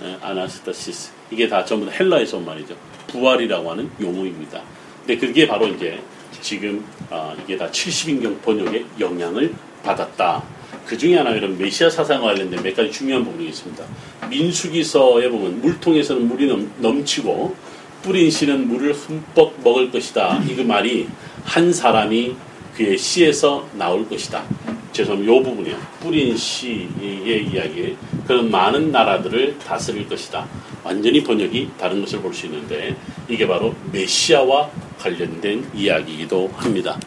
네, 0.00 0.16
아나스타시스 0.22 1.12
이게 1.30 1.48
다 1.48 1.64
전부 1.64 1.86
다 1.86 1.92
헬라에서 1.92 2.38
온 2.38 2.44
말이죠. 2.44 2.76
부활이라고 3.08 3.70
하는 3.70 3.90
용어입니다. 4.00 4.62
근데 5.00 5.18
그게 5.18 5.46
바로 5.46 5.66
이제 5.66 6.00
지금 6.40 6.84
아, 7.10 7.34
이게 7.42 7.56
다 7.56 7.68
70인경 7.70 8.42
번역의 8.42 8.86
영향을 9.00 9.54
받았다. 9.82 10.42
그 10.86 10.96
중에 10.96 11.16
하나 11.16 11.30
이런 11.30 11.56
메시아 11.58 11.90
사상과 11.90 12.26
관련된 12.28 12.62
몇 12.62 12.76
가지 12.76 12.90
중요한 12.90 13.24
부분이 13.24 13.48
있습니다. 13.48 13.84
민수기서에 14.30 15.28
보면 15.28 15.60
물통에서는 15.60 16.26
물이 16.28 16.68
넘, 16.78 17.04
치고 17.04 17.54
뿌린 18.02 18.30
씨는 18.30 18.68
물을 18.68 18.92
흠뻑 18.92 19.60
먹을 19.64 19.90
것이다. 19.90 20.42
이 20.48 20.54
그 20.56 20.62
말이 20.62 21.08
한 21.44 21.72
사람이 21.72 22.34
그의 22.76 22.98
씨에서 22.98 23.66
나올 23.74 24.08
것이다. 24.08 24.44
죄송합니다. 24.92 25.32
이 25.32 25.42
부분이요. 25.42 25.76
뿌린 26.00 26.36
씨의 26.36 27.46
이야기. 27.52 27.96
그런 28.26 28.50
많은 28.50 28.90
나라들을 28.92 29.58
다스릴 29.58 30.08
것이다. 30.08 30.46
완전히 30.84 31.22
번역이 31.22 31.70
다른 31.78 32.00
것을 32.00 32.20
볼 32.20 32.32
수 32.34 32.46
있는데 32.46 32.94
이게 33.28 33.46
바로 33.46 33.74
메시아와 33.92 34.70
관련된 34.98 35.70
이야기이기도 35.74 36.50
합니다. 36.56 36.98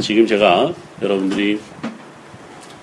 지금 0.00 0.26
제가 0.26 0.72
여러분들이 1.02 1.58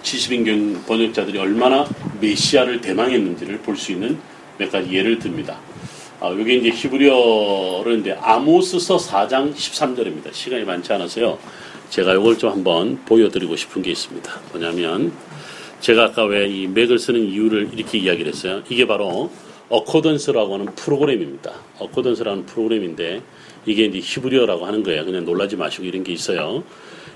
70인경 0.04 0.86
번역자들이 0.86 1.38
얼마나 1.38 1.86
메시아를 2.20 2.82
대망했는지를 2.82 3.60
볼 3.60 3.76
수 3.78 3.92
있는 3.92 4.18
몇 4.58 4.72
가지 4.72 4.92
예를 4.96 5.20
듭니다. 5.20 5.60
아, 6.20 6.28
여기 6.30 6.58
이제 6.60 6.70
히브리어를 6.70 8.00
이제 8.00 8.12
아모스서 8.14 8.98
4장 8.98 9.54
13절입니다. 9.56 10.32
시간이 10.34 10.64
많지 10.66 10.94
않아서요. 10.94 11.40
제가 11.90 12.14
이걸 12.14 12.38
좀 12.38 12.52
한번 12.52 13.04
보여드리고 13.06 13.56
싶은 13.56 13.82
게 13.82 13.92
있습니다. 13.92 14.32
뭐냐면 14.52 15.12
제가 15.80 16.06
아까 16.06 16.26
왜 16.26 16.48
이 16.48 16.68
맥을 16.68 17.00
쓰는 17.00 17.22
이유를 17.28 17.72
이렇게 17.74 17.98
이야기를 17.98 18.32
했어요. 18.32 18.62
이게 18.70 18.86
바로 18.86 19.32
어코던스라고 19.70 20.54
하는 20.54 20.66
프로그램입니다. 20.76 21.54
어코던스라는 21.80 22.46
프로그램인데 22.46 23.22
이게 23.66 23.86
이제 23.86 24.00
히브리어라고 24.00 24.66
하는 24.66 24.84
거예요. 24.84 25.06
그냥 25.06 25.26
놀라지 25.26 25.56
마시고 25.56 25.86
이런 25.86 26.04
게 26.04 26.12
있어요. 26.14 26.64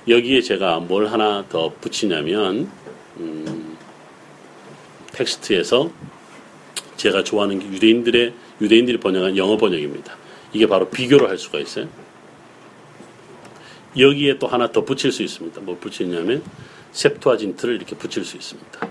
여기에 0.08 0.42
제가 0.42 0.80
뭘 0.80 1.08
하나 1.08 1.46
더 1.50 1.74
붙이냐면 1.82 2.70
음, 3.18 3.78
텍스트에서 5.12 5.92
제가 6.96 7.24
좋아하는 7.24 7.60
게 7.60 7.66
유대인들의 7.68 8.34
유대인들이 8.62 9.00
번역한 9.00 9.38
영어 9.38 9.58
번역입니다. 9.58 10.16
이게 10.54 10.68
바로 10.68 10.90
비교를 10.90 11.30
할 11.30 11.38
수가 11.38 11.60
있어요. 11.60 11.90
여기에 13.98 14.40
또 14.40 14.48
하나 14.48 14.72
더 14.72 14.84
붙일 14.86 15.12
수 15.12 15.24
있습니다. 15.24 15.62
뭐 15.62 15.78
붙이냐면 15.80 16.44
셉투아진트를 16.92 17.76
이렇게 17.76 17.96
붙일 17.96 18.24
수 18.24 18.38
있습니다. 18.38 18.88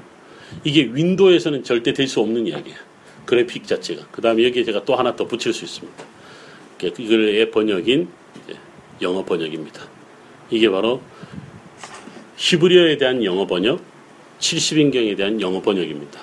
이게 0.64 0.82
윈도우에서는 0.92 1.64
절대 1.64 1.92
될 1.92 2.06
수 2.06 2.20
없는 2.20 2.46
이야기야. 2.46 2.76
그래픽 3.24 3.66
자체가. 3.66 4.06
그 4.10 4.20
다음에 4.20 4.44
여기에 4.44 4.64
제가 4.64 4.84
또 4.84 4.96
하나 4.96 5.16
더 5.16 5.26
붙일 5.26 5.52
수 5.52 5.64
있습니다. 5.64 6.04
이걸의 6.82 7.50
번역인 7.50 8.08
영어 9.00 9.24
번역입니다. 9.24 9.93
이게 10.50 10.70
바로 10.70 11.00
히브리어에 12.36 12.98
대한 12.98 13.24
영어 13.24 13.46
번역, 13.46 13.80
70인경에 14.38 15.16
대한 15.16 15.40
영어 15.40 15.60
번역입니다. 15.60 16.20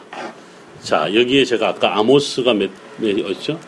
자, 0.82 1.14
여기에 1.14 1.46
제가 1.46 1.70
아까 1.70 1.98
아모스가 1.98 2.54
몇, 2.54 2.70
몇였죠? 2.98 3.60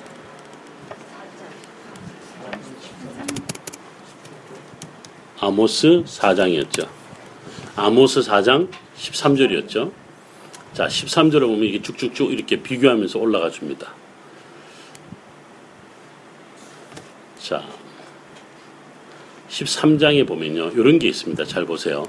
아모스 5.40 6.04
4장이었죠. 6.06 6.88
아모스 7.76 8.22
4장 8.22 8.70
13절이었죠. 8.98 9.92
자, 10.74 10.88
13절을 10.88 11.42
보면 11.42 11.64
이게 11.64 11.82
쭉쭉쭉 11.82 12.32
이렇게 12.32 12.62
비교하면서 12.62 13.20
올라가 13.20 13.50
줍니다. 13.50 13.94
자, 17.40 17.64
13장에 19.54 20.28
보면요. 20.28 20.72
이런 20.72 20.98
게 21.00 21.08
있습니다. 21.08 21.46
잘 21.46 21.66
보세요. 21.66 22.08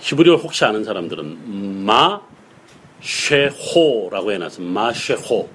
히브리어 0.00 0.36
혹시 0.36 0.64
아는 0.64 0.84
사람들은 0.84 1.84
마 1.84 2.20
쉐 3.00 3.46
호라고 3.48 4.32
해놨어. 4.32 4.60
마 4.62 4.90
쉐 4.92 5.14
호. 5.14 5.48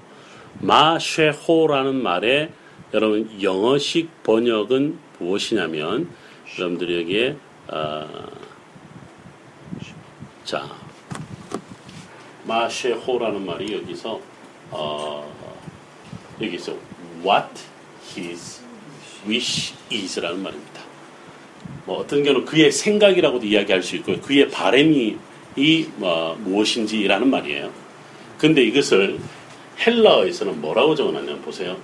마 0.60 0.96
쉐 0.98 1.28
호라는 1.30 1.94
말에 2.02 2.50
여러분 2.94 3.28
영어식 3.42 4.22
번역은 4.22 4.98
무엇이냐면 5.18 6.08
여러분들이 6.58 7.00
여기에 7.00 7.36
어, 7.68 8.06
자 10.44 10.70
마쉐호라는 12.46 13.44
말이 13.44 13.74
여기서 13.74 14.20
어, 14.70 15.34
여기서 16.40 16.74
what 17.24 17.48
his 18.16 18.62
wish 19.26 19.74
is라는 19.90 20.42
말입니다. 20.42 20.73
뭐 21.86 21.98
어떤 21.98 22.22
경우는 22.22 22.46
그의 22.46 22.72
생각이라고도 22.72 23.46
이야기할 23.46 23.82
수 23.82 23.96
있고 23.96 24.18
그의 24.20 24.48
바램이 24.50 25.16
뭐 25.96 26.34
무엇인지라는 26.40 27.28
말이에요. 27.30 27.70
근데 28.38 28.62
이것을 28.62 29.18
헬라어에서는 29.84 30.60
뭐라고 30.60 30.94
적어놨냐면 30.94 31.42
보세요. 31.42 31.76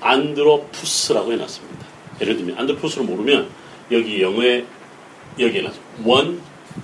안드로푸스라고 0.00 1.32
해놨습니다. 1.32 1.86
예를 2.20 2.36
들면 2.36 2.58
안드로푸스를 2.58 3.06
모르면 3.06 3.48
여기 3.92 4.20
영어에 4.20 4.64
여기 5.38 5.58
해놨어. 5.58 5.78
One 6.04 6.40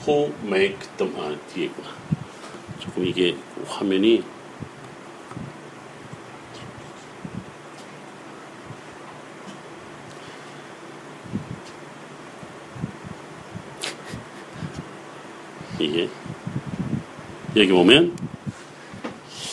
who 0.07 0.33
make 0.44 0.79
them 0.96 1.14
아 1.18 1.35
뒤에 1.53 1.66
있구나. 1.66 1.88
조금 2.79 3.07
이게 3.07 3.35
화면이 3.66 4.22
이게 15.79 16.09
여기 17.62 17.72
보면 17.72 18.16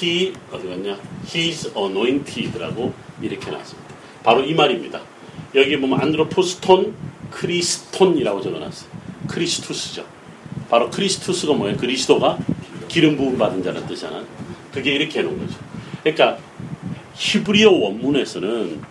he 0.02 0.34
어디 0.52 0.68
갔냐? 0.68 0.98
He's 1.28 1.78
anointed라고 1.78 2.92
이렇게 3.22 3.52
나왔습니다. 3.52 3.94
바로 4.24 4.44
이 4.44 4.56
말입니다. 4.56 5.00
여기 5.54 5.80
보면 5.80 6.02
안드로포스톤 6.02 6.96
크리스톤이라고 7.30 8.42
적어놨어요. 8.42 8.90
크리스투스죠. 9.28 10.06
바로 10.72 10.90
크리스투스가 10.90 11.54
뭐예요? 11.54 11.78
그리스도가 11.78 12.40
기름 12.88 13.16
부음 13.16 13.38
받은 13.38 13.62
자는 13.62 13.86
뜻이잖아. 13.86 14.24
그게 14.74 14.96
이렇게 14.96 15.20
해놓은 15.20 15.38
거죠. 15.46 15.60
그러니까 16.02 16.40
히브리어 17.14 17.70
원문에서는 17.70 18.82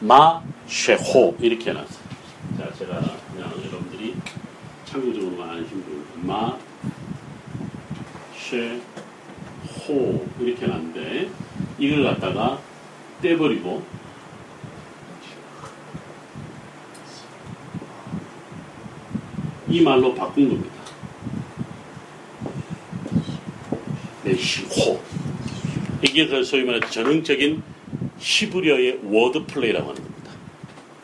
마 0.00 0.42
쉐호 0.66 1.36
이렇게 1.40 1.70
해놨어요. 1.70 2.04
자, 2.58 2.72
제가 2.76 3.00
그냥 3.32 3.52
여러분들이 3.66 4.14
참고적으로만 4.86 5.50
아시면 5.50 6.06
마 6.22 6.58
쉐호 8.44 10.26
이렇게 10.40 10.66
해놨는데 10.66 11.30
이걸 11.84 12.04
갖다가 12.04 12.58
떼버리고 13.20 13.82
이 19.68 19.80
말로 19.80 20.14
바꾼 20.14 20.48
겁니다. 20.48 20.74
메시호. 24.22 25.00
이게 26.02 26.26
그 26.26 26.44
소위 26.44 26.64
말하는 26.64 26.88
전형적인 26.88 27.62
히브리어의 28.18 29.00
word 29.04 29.46
play라고 29.46 29.90
하는 29.90 30.02
겁니다. 30.02 30.30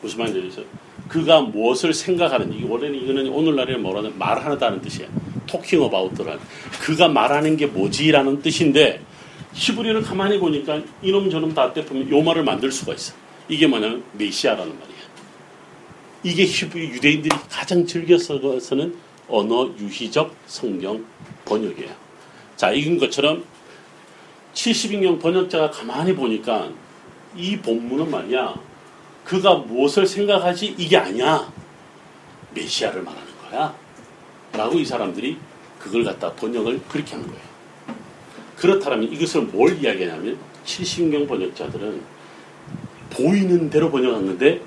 무슨 0.01 0.19
말인지 0.19 0.41
알죠? 0.41 0.63
그가 1.07 1.41
무엇을 1.41 1.93
생각하는지, 1.93 2.57
이게 2.57 2.67
원래는 2.67 2.95
이거는 2.95 3.27
오늘날에 3.27 3.75
뭐라는 3.77 4.17
말하다는 4.17 4.81
뜻이야. 4.81 5.07
talking 5.47 5.81
about더라. 5.81 6.39
그가 6.79 7.09
말하는 7.09 7.57
게 7.57 7.65
뭐지라는 7.65 8.41
뜻인데 8.41 9.01
히브리어를 9.53 10.01
가만히 10.01 10.39
보니까 10.39 10.81
이놈 11.01 11.29
저놈 11.29 11.53
다 11.53 11.73
떼보면 11.73 12.09
요 12.09 12.21
말을 12.21 12.43
만들 12.43 12.71
수가 12.71 12.93
있어. 12.93 13.13
이게 13.49 13.67
뭐냐면 13.67 14.03
메시아라는 14.13 14.79
말이야. 14.79 14.97
이게 16.23 16.45
히브리 16.45 16.89
유대인들이 16.89 17.35
가장 17.49 17.85
즐겨 17.85 18.17
써서는 18.17 18.95
언어 19.27 19.73
유희적 19.77 20.35
성경 20.45 21.03
번역이에요. 21.45 21.91
자, 22.55 22.71
이긴 22.71 22.99
것처럼 22.99 23.43
70인경 24.53 25.21
번역자가 25.21 25.71
가만히 25.71 26.13
보니까 26.13 26.69
이 27.35 27.57
본문은 27.57 28.11
말이야. 28.11 28.55
그가 29.25 29.55
무엇을 29.55 30.05
생각하지 30.05 30.75
이게 30.77 30.97
아니야. 30.97 31.51
메시아를 32.53 33.01
말하는 33.01 33.27
거야. 33.49 33.73
라고 34.53 34.77
이 34.77 34.85
사람들이 34.85 35.37
그걸 35.79 36.03
갖다 36.03 36.31
번역을 36.33 36.81
그렇게 36.89 37.15
한 37.15 37.25
거예요. 37.25 37.50
그렇다면 38.61 39.11
이것을 39.11 39.41
뭘 39.41 39.75
이야기하냐면 39.81 40.37
70인경 40.65 41.27
번역자들은 41.27 41.99
보이는 43.09 43.69
대로 43.71 43.89
번역한 43.89 44.23
건데 44.27 44.61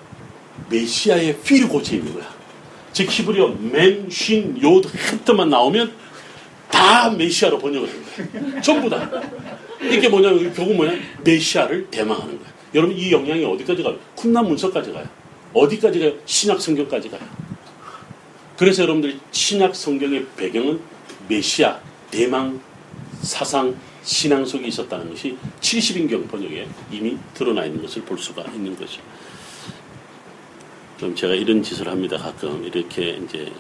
메시아의 0.69 1.39
필이 1.43 1.69
고쳐 1.69 1.95
있는 1.95 2.13
거야. 2.13 2.29
즉 2.93 3.09
히브리어 3.09 3.57
멤, 3.61 4.11
쉰, 4.11 4.61
요드, 4.61 4.89
헤트만 4.89 5.49
나오면 5.49 5.93
다 6.73 7.09
메시아로 7.11 7.59
번역을 7.59 7.89
하는 7.89 8.51
거야. 8.51 8.61
전부 8.61 8.91
다. 8.91 9.09
이게 9.81 10.09
뭐냐면 10.09 10.53
결국 10.53 10.75
뭐냐? 10.75 10.99
메시아를 11.23 11.87
대망하는 11.89 12.37
거야. 12.37 12.49
여러분 12.75 12.97
이 12.97 13.13
영향이 13.13 13.45
어디까지 13.45 13.85
가요? 13.85 13.97
쿰란 14.17 14.45
문서까지 14.49 14.93
가요. 14.93 15.07
어디까지 15.53 16.01
가요? 16.01 16.13
신약 16.25 16.61
성경까지 16.61 17.11
가요. 17.11 17.21
그래서 18.57 18.83
여러분들이 18.83 19.21
신약 19.31 19.77
성경의 19.77 20.27
배경은 20.37 20.81
메시아, 21.29 21.79
대망, 22.11 22.61
사상, 23.25 23.75
신앙 24.03 24.45
속에 24.45 24.69
있었다는 24.69 25.11
것이 25.11 25.37
70인경 25.61 26.31
번역에 26.31 26.69
이미 26.91 27.17
드러나 27.33 27.65
있는 27.65 27.83
것을 27.83 28.03
볼 28.03 28.19
수가 28.19 28.43
있는 28.53 28.77
거죠. 28.79 29.01
그럼 30.99 31.15
제가 31.15 31.35
이런 31.35 31.63
짓을 31.63 31.89
합니다. 31.89 32.17
가끔 32.19 32.65
이렇게 32.65 33.19
이제 33.25 33.53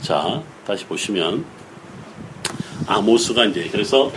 자 0.00 0.42
다시 0.66 0.84
보시면 0.86 1.44
아모스가 2.86 3.44
이제 3.46 3.68
그래서 3.70 4.10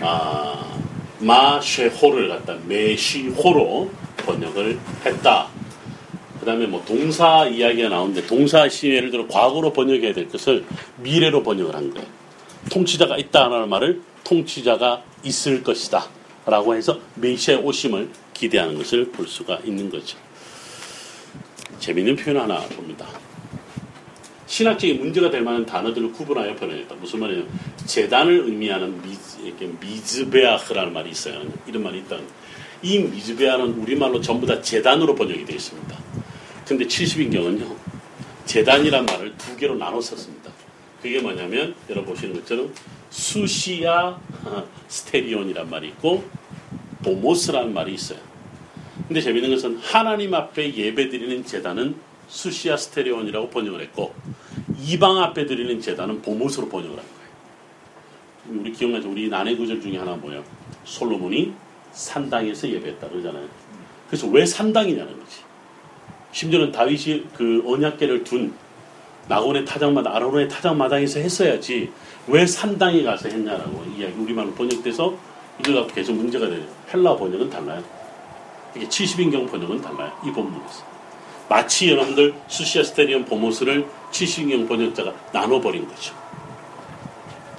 아, 0.00 0.78
마쉐호를 1.18 2.28
갖다 2.28 2.56
메시호로 2.66 3.90
번역을 4.18 4.78
했다. 5.04 5.48
그 6.38 6.46
다음에 6.46 6.66
뭐 6.66 6.84
동사 6.84 7.46
이야기가 7.46 7.88
나오는데 7.88 8.26
동사 8.26 8.68
시 8.68 8.88
예를 8.90 9.10
들어 9.10 9.26
과거로 9.26 9.72
번역해야 9.72 10.12
될 10.12 10.28
것을 10.28 10.64
미래로 10.98 11.42
번역을 11.42 11.74
한 11.74 11.90
거예요. 11.90 12.06
통치자가 12.70 13.16
있다라는 13.16 13.68
말을 13.68 14.02
통치자가 14.26 15.04
있을 15.22 15.62
것이다. 15.62 16.08
라고 16.44 16.74
해서 16.74 17.00
메시아의 17.14 17.62
오심을 17.62 18.10
기대하는 18.34 18.76
것을 18.76 19.10
볼 19.12 19.26
수가 19.26 19.60
있는 19.64 19.88
거죠. 19.88 20.18
재미있는 21.78 22.16
표현 22.16 22.40
하나 22.40 22.60
봅니다. 22.68 23.06
신학적인 24.46 24.98
문제가 24.98 25.30
될 25.30 25.42
만한 25.42 25.66
단어들을 25.66 26.12
구분하여 26.12 26.54
번역했다. 26.56 26.94
무슨 26.96 27.20
말이냐면 27.20 27.48
재단을 27.84 28.44
의미하는 28.46 29.00
미즈베아흐라는 29.80 30.92
말이 30.92 31.10
있어요. 31.10 31.42
이런 31.66 31.82
말이 31.82 31.98
있다. 31.98 32.16
이 32.82 32.98
미즈베아는 32.98 33.74
우리말로 33.74 34.20
전부 34.20 34.46
다 34.46 34.60
재단으로 34.60 35.14
번역이 35.14 35.44
되어 35.44 35.56
있습니다. 35.56 35.98
근데 36.66 36.84
70인경은요. 36.84 37.76
재단이란 38.44 39.06
말을 39.06 39.36
두 39.36 39.56
개로 39.56 39.74
나눠 39.74 40.00
썼습니다. 40.00 40.52
그게 41.06 41.20
뭐냐면 41.20 41.72
여러분 41.88 42.14
보시는 42.14 42.34
것처럼 42.34 42.74
수시아 43.10 44.18
스테리온이란 44.88 45.70
말이 45.70 45.86
있고 45.90 46.24
보모스라는 47.04 47.72
말이 47.72 47.94
있어요. 47.94 48.18
근데 49.06 49.20
재밌는 49.20 49.50
것은 49.50 49.76
하나님 49.76 50.34
앞에 50.34 50.74
예배드리는 50.74 51.44
재단은 51.44 51.94
수시아 52.26 52.76
스테레온이라고 52.76 53.50
번역을 53.50 53.80
했고 53.82 54.16
이방 54.84 55.18
앞에 55.18 55.46
드리는 55.46 55.80
재단은 55.80 56.22
보모스로 56.22 56.68
번역을 56.68 56.98
한 56.98 57.04
거예요. 57.04 58.60
우리 58.60 58.72
기억나죠? 58.72 59.08
우리 59.08 59.28
난해 59.28 59.54
구절 59.54 59.80
중에 59.80 59.98
하나 59.98 60.16
뭐예요? 60.16 60.42
솔로몬이 60.82 61.52
산당에서 61.92 62.68
예배했다 62.68 63.08
그러잖아요. 63.08 63.48
그래서 64.08 64.26
왜 64.26 64.44
산당이냐는 64.44 65.20
거지. 65.20 65.42
심지어는 66.32 66.72
다윗이 66.72 67.26
그 67.32 67.62
언약계를 67.64 68.24
둔 68.24 68.54
나곤의 69.28 69.64
타작마당, 69.64 70.14
아론의 70.14 70.48
타작마당에서 70.48 71.20
했어야지 71.20 71.90
왜 72.28 72.46
산당에 72.46 73.02
가서 73.02 73.28
했냐라고 73.28 73.84
이야기 73.96 74.14
우리말로 74.14 74.52
번역돼서 74.52 75.14
이걸 75.60 75.74
갖고 75.74 75.94
계속 75.94 76.14
문제가 76.14 76.48
되죠. 76.48 76.66
헬라 76.92 77.16
번역은 77.16 77.50
달라요. 77.50 77.82
이게 78.74 78.86
70인경 78.86 79.50
번역은 79.50 79.80
달라요. 79.80 80.12
이 80.24 80.30
본문에서. 80.30 80.84
마치 81.48 81.90
여러분들 81.90 82.34
수시아 82.48 82.82
스테리온 82.82 83.24
보모스를 83.24 83.86
70인경 84.10 84.68
번역자가 84.68 85.12
나눠버린 85.32 85.88
거죠. 85.88 86.14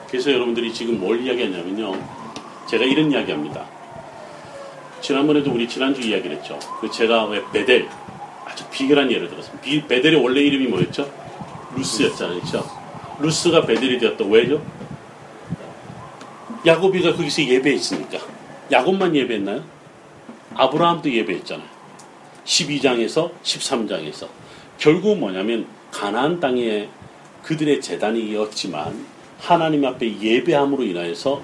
그래서 0.09 0.31
여러분들이 0.31 0.73
지금 0.73 0.99
뭘 0.99 1.21
이야기하냐면요. 1.21 1.93
제가 2.67 2.83
이런 2.83 3.11
이야기 3.11 3.31
합니다. 3.31 3.65
지난번에도 5.01 5.51
우리 5.51 5.67
지난주 5.67 6.01
이야기를 6.01 6.37
했죠. 6.37 6.59
그 6.81 6.89
제가 6.91 7.25
왜 7.25 7.41
베델, 7.51 7.87
아주 8.45 8.65
비결한 8.71 9.11
예를 9.11 9.29
들었습니다. 9.29 9.61
비, 9.63 9.85
베델의 9.85 10.21
원래 10.21 10.41
이름이 10.41 10.67
뭐였죠? 10.67 11.26
루스였잖아요. 11.77 12.39
그렇죠? 12.39 12.69
루스가 13.19 13.65
베델이 13.65 13.99
되었다. 13.99 14.25
왜죠? 14.25 14.61
야곱이가 16.65 17.15
거기서 17.15 17.43
예배했으니까. 17.43 18.19
야곱만 18.71 19.15
예배했나요? 19.15 19.63
아브라함도 20.55 21.11
예배했잖아요. 21.11 21.67
12장에서 22.45 23.31
13장에서. 23.43 24.27
결국 24.77 25.17
뭐냐면 25.17 25.67
가나안 25.91 26.39
땅에 26.39 26.89
그들의 27.43 27.81
재단이었지만 27.81 29.05
하나님 29.39 29.85
앞에 29.85 30.19
예배함으로 30.19 30.83
인하여서 30.83 31.41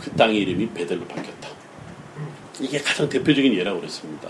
그 0.00 0.10
땅의 0.12 0.36
이름이 0.36 0.70
베델로 0.70 1.06
바뀌었다. 1.06 1.48
이게 2.60 2.78
가장 2.78 3.08
대표적인 3.08 3.54
예라고 3.54 3.80
그랬습니다. 3.80 4.28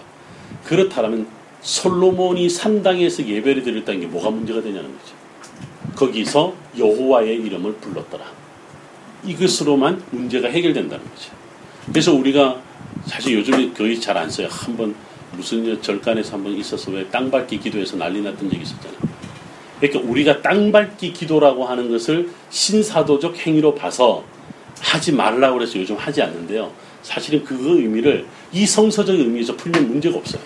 그렇다면 0.64 1.27
솔로몬이 1.67 2.49
산당에서 2.49 3.27
예배를 3.27 3.64
드렸다는 3.64 4.01
게 4.01 4.07
뭐가 4.07 4.31
문제가 4.31 4.62
되냐는 4.62 4.85
거죠. 4.85 5.14
거기서 5.97 6.55
여호와의 6.79 7.43
이름을 7.43 7.75
불렀더라. 7.75 8.25
이것으로만 9.25 10.01
문제가 10.12 10.47
해결된다는 10.49 11.05
거죠. 11.05 11.33
그래서 11.91 12.12
우리가 12.14 12.61
사실 13.07 13.35
요즘에 13.35 13.73
거의 13.73 14.01
잘 14.01 14.17
안 14.17 14.31
써요. 14.31 14.47
한번 14.49 14.95
무슨 15.33 15.83
절간에서 15.83 16.35
한번 16.35 16.53
있어서 16.53 16.93
왜 16.93 17.05
땅 17.11 17.33
밟기 17.33 17.59
기도에서 17.59 17.97
난리 17.97 18.23
났던 18.23 18.49
적이 18.49 18.62
있었잖아요. 18.62 19.01
그러니까 19.81 20.09
우리가 20.09 20.43
땅 20.43 20.71
밟기 20.71 21.12
기도라고 21.12 21.64
하는 21.64 21.91
것을 21.91 22.31
신사도적 22.49 23.37
행위로 23.45 23.75
봐서 23.75 24.23
하지 24.81 25.11
말라고 25.11 25.59
그래서 25.59 25.81
요즘 25.81 25.97
하지 25.97 26.23
않는데요. 26.23 26.71
사실은 27.03 27.43
그 27.43 27.57
의미를 27.77 28.25
이 28.53 28.64
성서적 28.64 29.19
의미에서 29.19 29.57
풀면 29.57 29.89
문제가 29.89 30.17
없어요. 30.17 30.43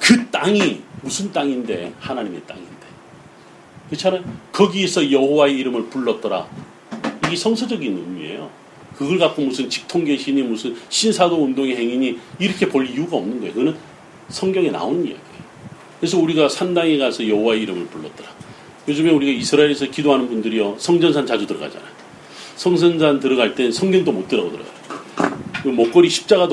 그 0.00 0.26
땅이 0.30 0.80
무슨 1.02 1.30
땅인데 1.32 1.92
하나님의 2.00 2.42
땅인데 2.46 2.70
그렇잖아요. 3.88 4.24
거기에서 4.52 5.10
여호와의 5.10 5.56
이름을 5.58 5.86
불렀더라. 5.90 6.48
이게 7.26 7.36
성서적인 7.36 7.96
의미예요. 7.96 8.50
그걸 8.96 9.18
갖고 9.18 9.42
무슨 9.42 9.68
직통계시니 9.68 10.42
무슨 10.42 10.76
신사도 10.88 11.42
운동의 11.42 11.76
행위니 11.76 12.18
이렇게 12.38 12.68
볼 12.68 12.88
이유가 12.88 13.16
없는 13.16 13.40
거예요. 13.40 13.52
그거는 13.52 13.76
성경에 14.28 14.70
나오는 14.70 15.00
이야기예요. 15.00 15.40
그래서 15.98 16.18
우리가 16.18 16.48
산당에 16.48 16.96
가서 16.98 17.26
여호와의 17.28 17.62
이름을 17.62 17.86
불렀더라. 17.86 18.28
요즘에 18.88 19.10
우리가 19.10 19.32
이스라엘에서 19.32 19.86
기도하는 19.86 20.28
분들이요 20.28 20.76
성전산 20.78 21.26
자주 21.26 21.46
들어가잖아요. 21.46 21.90
성전산 22.56 23.20
들어갈 23.20 23.54
땐 23.54 23.72
성경도 23.72 24.12
못 24.12 24.28
들어가고 24.28 24.56
들어가요. 24.56 24.80
그 25.62 25.68
목걸이 25.68 26.08
십자가도 26.08 26.48